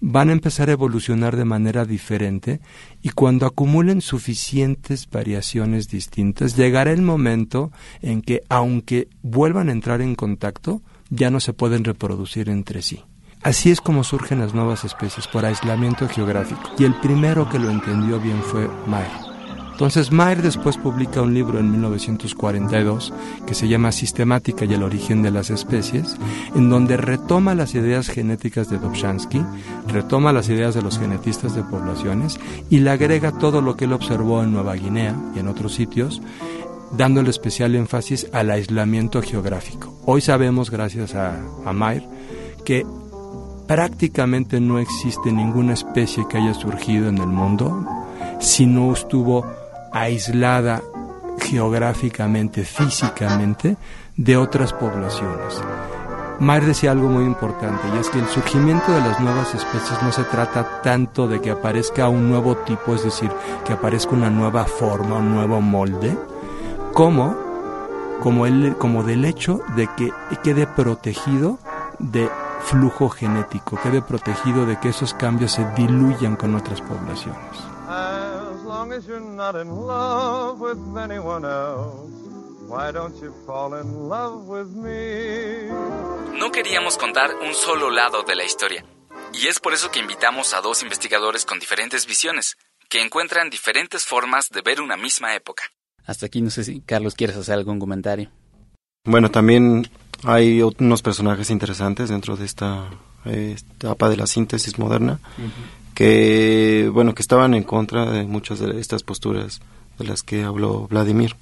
van 0.00 0.30
a 0.30 0.32
empezar 0.32 0.70
a 0.70 0.72
evolucionar 0.72 1.36
de 1.36 1.44
manera 1.44 1.84
diferente 1.84 2.62
y 3.02 3.10
cuando 3.10 3.44
acumulen 3.44 4.00
suficientes 4.00 5.06
variaciones 5.06 5.88
distintas, 5.88 6.56
llegará 6.56 6.92
el 6.92 7.02
momento 7.02 7.72
en 8.00 8.22
que, 8.22 8.40
aunque 8.48 9.08
vuelvan 9.20 9.68
a 9.68 9.72
entrar 9.72 10.00
en 10.00 10.14
contacto, 10.14 10.80
ya 11.10 11.28
no 11.28 11.40
se 11.40 11.52
pueden 11.52 11.84
reproducir 11.84 12.48
entre 12.48 12.80
sí. 12.80 13.02
Así 13.46 13.70
es 13.70 13.80
como 13.80 14.02
surgen 14.02 14.40
las 14.40 14.54
nuevas 14.54 14.84
especies, 14.84 15.28
por 15.28 15.44
aislamiento 15.44 16.08
geográfico. 16.08 16.62
Y 16.80 16.84
el 16.84 16.96
primero 16.96 17.48
que 17.48 17.60
lo 17.60 17.70
entendió 17.70 18.18
bien 18.18 18.42
fue 18.42 18.68
Mayr. 18.88 19.06
Entonces 19.70 20.10
Mayr 20.10 20.42
después 20.42 20.76
publica 20.76 21.22
un 21.22 21.32
libro 21.32 21.60
en 21.60 21.70
1942 21.70 23.14
que 23.46 23.54
se 23.54 23.68
llama 23.68 23.92
Sistemática 23.92 24.64
y 24.64 24.74
el 24.74 24.82
origen 24.82 25.22
de 25.22 25.30
las 25.30 25.50
especies, 25.50 26.16
en 26.56 26.68
donde 26.68 26.96
retoma 26.96 27.54
las 27.54 27.76
ideas 27.76 28.08
genéticas 28.08 28.68
de 28.68 28.78
Dobzhansky, 28.78 29.40
retoma 29.86 30.32
las 30.32 30.48
ideas 30.48 30.74
de 30.74 30.82
los 30.82 30.98
genetistas 30.98 31.54
de 31.54 31.62
poblaciones 31.62 32.40
y 32.68 32.80
le 32.80 32.90
agrega 32.90 33.38
todo 33.38 33.60
lo 33.60 33.76
que 33.76 33.84
él 33.84 33.92
observó 33.92 34.42
en 34.42 34.52
Nueva 34.54 34.74
Guinea 34.74 35.14
y 35.36 35.38
en 35.38 35.46
otros 35.46 35.72
sitios, 35.72 36.20
dándole 36.96 37.30
especial 37.30 37.76
énfasis 37.76 38.26
al 38.32 38.50
aislamiento 38.50 39.22
geográfico. 39.22 39.96
Hoy 40.04 40.20
sabemos, 40.20 40.68
gracias 40.68 41.14
a, 41.14 41.38
a 41.64 41.72
Mayr, 41.72 42.02
que 42.64 42.84
prácticamente 43.66 44.60
no 44.60 44.78
existe 44.78 45.32
ninguna 45.32 45.74
especie 45.74 46.26
que 46.28 46.38
haya 46.38 46.54
surgido 46.54 47.08
en 47.08 47.18
el 47.18 47.26
mundo 47.26 47.86
si 48.38 48.66
no 48.66 48.92
estuvo 48.92 49.44
aislada 49.92 50.82
geográficamente, 51.40 52.64
físicamente, 52.64 53.76
de 54.16 54.36
otras 54.36 54.72
poblaciones. 54.72 55.60
Mayr 56.38 56.66
decía 56.66 56.90
algo 56.90 57.08
muy 57.08 57.24
importante 57.24 57.80
y 57.94 57.98
es 57.98 58.10
que 58.10 58.18
el 58.18 58.26
surgimiento 58.26 58.92
de 58.92 59.00
las 59.00 59.20
nuevas 59.20 59.54
especies 59.54 60.02
no 60.02 60.12
se 60.12 60.24
trata 60.24 60.82
tanto 60.82 61.28
de 61.28 61.40
que 61.40 61.50
aparezca 61.50 62.10
un 62.10 62.28
nuevo 62.28 62.56
tipo, 62.58 62.94
es 62.94 63.04
decir, 63.04 63.30
que 63.64 63.72
aparezca 63.72 64.12
una 64.12 64.28
nueva 64.28 64.64
forma, 64.66 65.16
un 65.16 65.34
nuevo 65.34 65.62
molde, 65.62 66.16
como, 66.92 67.34
como, 68.20 68.44
el, 68.44 68.76
como 68.76 69.02
del 69.02 69.24
hecho 69.24 69.60
de 69.76 69.88
que 69.96 70.10
quede 70.42 70.66
protegido 70.66 71.58
de 71.98 72.28
flujo 72.66 73.08
genético, 73.08 73.80
quede 73.80 74.02
protegido 74.02 74.66
de 74.66 74.78
que 74.80 74.88
esos 74.88 75.14
cambios 75.14 75.52
se 75.52 75.64
diluyan 75.76 76.36
con 76.36 76.54
otras 76.54 76.80
poblaciones. 76.80 77.56
No 86.38 86.52
queríamos 86.52 86.98
contar 86.98 87.30
un 87.36 87.54
solo 87.54 87.90
lado 87.90 88.24
de 88.24 88.34
la 88.34 88.44
historia, 88.44 88.84
y 89.32 89.46
es 89.46 89.60
por 89.60 89.72
eso 89.72 89.90
que 89.90 90.00
invitamos 90.00 90.52
a 90.52 90.60
dos 90.60 90.82
investigadores 90.82 91.46
con 91.46 91.60
diferentes 91.60 92.06
visiones, 92.06 92.56
que 92.88 93.00
encuentran 93.00 93.48
diferentes 93.48 94.04
formas 94.04 94.50
de 94.50 94.62
ver 94.62 94.80
una 94.80 94.96
misma 94.96 95.34
época. 95.34 95.62
Hasta 96.04 96.26
aquí 96.26 96.40
no 96.42 96.50
sé 96.50 96.64
si 96.64 96.80
Carlos 96.80 97.14
quieres 97.14 97.36
hacer 97.36 97.54
algún 97.54 97.78
comentario. 97.78 98.30
Bueno, 99.04 99.30
también 99.30 99.88
hay 100.26 100.60
unos 100.62 101.02
personajes 101.02 101.50
interesantes 101.50 102.08
dentro 102.08 102.36
de 102.36 102.44
esta 102.44 102.88
etapa 103.24 104.08
de 104.08 104.16
la 104.16 104.26
síntesis 104.26 104.78
moderna 104.78 105.18
que, 105.94 106.90
bueno, 106.92 107.14
que 107.14 107.22
estaban 107.22 107.54
en 107.54 107.62
contra 107.62 108.10
de 108.10 108.24
muchas 108.24 108.58
de 108.58 108.78
estas 108.80 109.02
posturas 109.02 109.60
de 109.98 110.04
las 110.04 110.22
que 110.22 110.44
habló 110.44 110.86
Vladimir. 110.88 111.36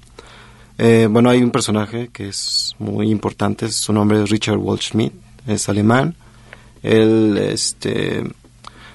Eh, 0.77 1.07
bueno, 1.09 1.29
hay 1.29 1.41
un 1.41 1.51
personaje 1.51 2.09
que 2.11 2.29
es 2.29 2.75
muy 2.79 3.09
importante, 3.09 3.69
su 3.69 3.91
nombre 3.91 4.23
es 4.23 4.29
Richard 4.29 4.57
Waldschmidt, 4.57 5.13
es 5.47 5.67
alemán. 5.67 6.15
Él, 6.83 7.37
este, 7.37 8.23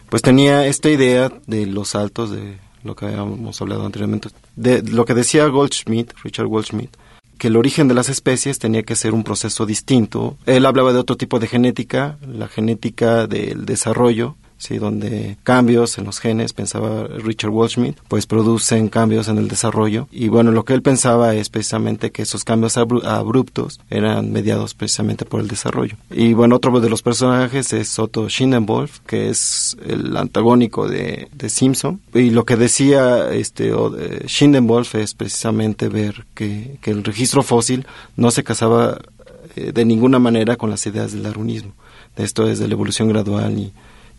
pues 0.09 0.23
tenía 0.23 0.67
esta 0.67 0.89
idea 0.89 1.33
de 1.47 1.67
los 1.67 1.91
saltos, 1.91 2.31
de 2.31 2.59
lo 2.83 2.97
que 2.97 3.07
habíamos 3.07 3.61
hablado 3.61 3.85
anteriormente, 3.85 4.31
de 4.57 4.83
lo 4.83 5.05
que 5.05 5.15
decía 5.15 5.47
Goldschmidt, 5.47 6.13
Richard 6.23 6.47
Goldschmidt, 6.47 6.91
que 7.41 7.49
el 7.49 7.57
origen 7.57 7.89
de 7.89 7.95
las 7.95 8.11
especies 8.11 8.59
tenía 8.59 8.83
que 8.83 8.95
ser 8.95 9.15
un 9.15 9.25
proceso 9.25 9.65
distinto. 9.65 10.37
Él 10.45 10.67
hablaba 10.67 10.93
de 10.93 10.99
otro 10.99 11.17
tipo 11.17 11.39
de 11.39 11.47
genética, 11.47 12.19
la 12.21 12.49
genética 12.49 13.27
del 13.27 13.65
desarrollo, 13.65 14.37
¿sí? 14.61 14.79
donde 14.79 15.37
cambios 15.43 15.99
en 15.99 16.05
los 16.05 16.21
genes, 16.21 16.53
pensaba 16.53 17.09
Richard 17.09 17.51
Waldschmidt, 17.51 17.97
pues 18.07 18.27
producen 18.27 18.89
cambios 18.89 19.27
en 19.27 19.39
el 19.39 19.49
desarrollo. 19.49 20.07
Y 20.13 20.29
bueno, 20.29 20.53
lo 20.53 20.65
que 20.65 20.75
él 20.75 20.83
pensaba 20.83 21.35
es 21.35 21.49
precisamente 21.49 22.13
que 22.13 22.23
esos 22.23 22.45
cambios 22.45 22.77
abruptos 22.77 23.81
eran 23.91 24.31
mediados 24.31 24.75
precisamente 24.75 25.25
por 25.25 25.41
el 25.41 25.49
desarrollo. 25.49 25.97
Y 26.11 26.35
bueno, 26.35 26.57
otro 26.57 26.79
de 26.81 26.91
los 26.91 27.03
personajes 27.03 27.73
es 27.73 27.99
Otto 27.99 28.29
Schindenwolf, 28.29 29.01
que 29.01 29.31
es 29.31 29.77
el 29.85 30.17
antagónico 30.17 30.89
de, 30.89 31.29
de 31.33 31.49
Simpson. 31.49 32.01
Y 32.15 32.31
lo 32.31 32.45
que 32.45 32.57
decía 32.57 33.33
este 33.33 33.73
Schindenwolf 34.27 34.95
es 34.95 35.15
precisamente 35.15 35.89
ver 35.89 36.27
que, 36.35 36.79
que 36.83 36.91
el 36.91 37.03
registro 37.03 37.43
fósil 37.43 37.87
no 38.17 38.31
se 38.31 38.45
casaba 38.45 38.99
eh, 39.57 39.73
de 39.73 39.85
ninguna 39.85 40.19
manera 40.19 40.57
con 40.57 40.71
las 40.71 40.87
ideas 40.87 41.13
del 41.13 41.23
darwinismo. 41.23 41.73
Esto 42.17 42.49
es 42.49 42.59
de 42.59 42.69
la 42.69 42.75
evolución 42.75 43.09
gradual 43.09 43.59
y 43.59 43.73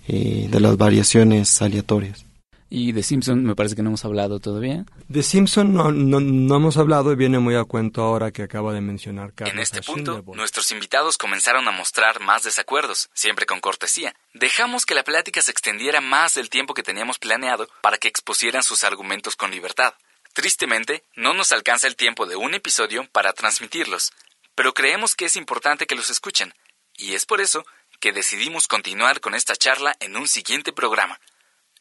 de 0.07 0.59
las 0.59 0.77
variaciones 0.77 1.61
aleatorias. 1.61 2.25
Y 2.73 2.93
de 2.93 3.03
Simpson 3.03 3.43
me 3.43 3.53
parece 3.53 3.75
que 3.75 3.83
no 3.83 3.89
hemos 3.89 4.05
hablado 4.05 4.39
todavía. 4.39 4.85
De 5.09 5.23
Simpson 5.23 5.73
no, 5.73 5.91
no, 5.91 6.55
hemos 6.55 6.77
hablado 6.77 7.11
y 7.11 7.17
viene 7.17 7.37
muy 7.37 7.53
a 7.55 7.65
cuento 7.65 8.01
ahora 8.01 8.31
que 8.31 8.43
acaba 8.43 8.73
de 8.73 8.79
mencionar 8.79 9.33
Carlos. 9.33 9.53
En 9.53 9.59
este 9.59 9.81
punto, 9.81 10.23
nuestros 10.35 10.71
invitados 10.71 11.17
comenzaron 11.17 11.67
a 11.67 11.71
mostrar 11.71 12.21
más 12.21 12.43
desacuerdos, 12.43 13.09
siempre 13.13 13.45
con 13.45 13.59
cortesía. 13.59 14.15
Dejamos 14.33 14.85
que 14.85 14.95
la 14.95 15.03
plática 15.03 15.41
se 15.41 15.51
extendiera 15.51 15.99
más 15.99 16.35
del 16.35 16.49
tiempo 16.49 16.73
que 16.73 16.81
teníamos 16.81 17.19
planeado 17.19 17.67
para 17.81 17.97
que 17.97 18.07
expusieran 18.07 18.63
sus 18.63 18.85
argumentos 18.85 19.35
con 19.35 19.51
libertad. 19.51 19.93
Tristemente, 20.31 21.03
no 21.17 21.33
nos 21.33 21.51
alcanza 21.51 21.87
el 21.87 21.97
tiempo 21.97 22.25
de 22.25 22.37
un 22.37 22.53
episodio 22.53 23.05
para 23.11 23.33
transmitirlos, 23.33 24.13
pero 24.55 24.73
creemos 24.73 25.15
que 25.15 25.25
es 25.25 25.35
importante 25.35 25.87
que 25.87 25.95
los 25.95 26.09
escuchen, 26.09 26.53
y 26.95 27.15
es 27.15 27.25
por 27.25 27.41
eso 27.41 27.65
que 28.01 28.11
decidimos 28.11 28.67
continuar 28.67 29.21
con 29.21 29.33
esta 29.35 29.55
charla 29.55 29.95
en 29.99 30.17
un 30.17 30.27
siguiente 30.27 30.73
programa. 30.73 31.19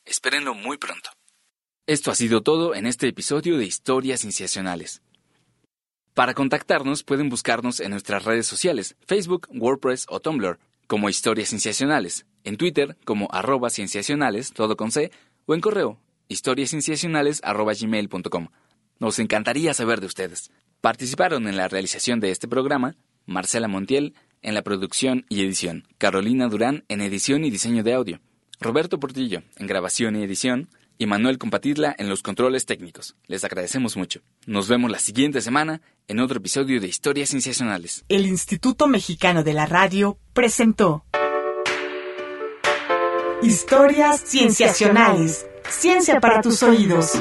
Espérenlo 0.05 0.53
muy 0.55 0.77
pronto. 0.77 1.09
Esto 1.87 2.11
ha 2.11 2.15
sido 2.15 2.43
todo 2.43 2.75
en 2.75 2.85
este 2.87 3.09
episodio 3.09 3.57
de 3.57 3.65
Historias 3.65 4.21
Cienciacionales. 4.21 5.01
Para 6.13 6.35
contactarnos 6.35 7.05
pueden 7.05 7.31
buscarnos 7.31 7.81
en 7.81 7.93
nuestras 7.93 8.27
redes 8.27 8.47
sociales, 8.47 8.97
Facebook, 9.07 9.49
WordPress 9.51 10.05
o 10.11 10.21
Tumblr, 10.21 10.59
como 10.87 11.09
Historias 11.09 11.49
Cienciacionales, 11.49 12.27
en 12.45 12.59
Twitter 12.59 12.99
como 13.07 13.31
arroba 13.33 13.71
cienciacionales, 13.71 14.53
todo 14.53 14.77
con 14.77 14.93
C, 14.93 15.11
o 15.47 15.55
en 15.55 15.63
correo, 15.63 15.99
historiascienciacionales.gmail.com. 16.29 18.49
Nos 18.99 19.19
encantaría 19.19 19.73
saber 19.73 20.01
de 20.01 20.07
ustedes. 20.07 20.51
Participaron 20.83 21.49
en 21.49 21.57
la 21.57 21.69
realización 21.69 22.21
de 22.21 22.31
este 22.31 22.47
programa 22.47 22.95
Marcela 23.25 23.69
Montiel, 23.69 24.15
en 24.42 24.55
la 24.55 24.62
producción 24.62 25.26
y 25.29 25.42
edición, 25.42 25.87
Carolina 25.98 26.48
Durán 26.48 26.85
en 26.88 27.00
edición 27.00 27.44
y 27.44 27.50
diseño 27.50 27.83
de 27.83 27.94
audio, 27.94 28.20
Roberto 28.61 29.00
Portillo 29.00 29.42
en 29.57 29.66
grabación 29.66 30.16
y 30.16 30.22
edición 30.22 30.68
y 30.98 31.07
Manuel 31.07 31.38
Compatidla 31.38 31.94
en 31.98 32.11
los 32.11 32.22
controles 32.22 32.66
técnicos. 32.66 33.16
Les 33.26 33.42
agradecemos 33.42 33.96
mucho. 33.96 34.20
Nos 34.46 34.68
vemos 34.68 34.90
la 34.90 34.98
siguiente 34.98 35.40
semana 35.40 35.81
en 36.09 36.20
otro 36.20 36.38
episodio 36.38 36.79
de 36.79 36.88
Historias 36.88 37.31
Cienciacionales. 37.31 38.05
El 38.11 38.26
Instituto 38.26 38.87
Mexicano 38.87 39.42
de 39.42 39.55
la 39.55 39.64
Radio 39.64 40.18
presentó 40.35 41.07
Historias 43.42 44.20
Cienciacionales. 44.26 45.46
Ciencia 45.70 46.20
para 46.20 46.42
tus 46.42 46.62
oídos. 46.62 47.12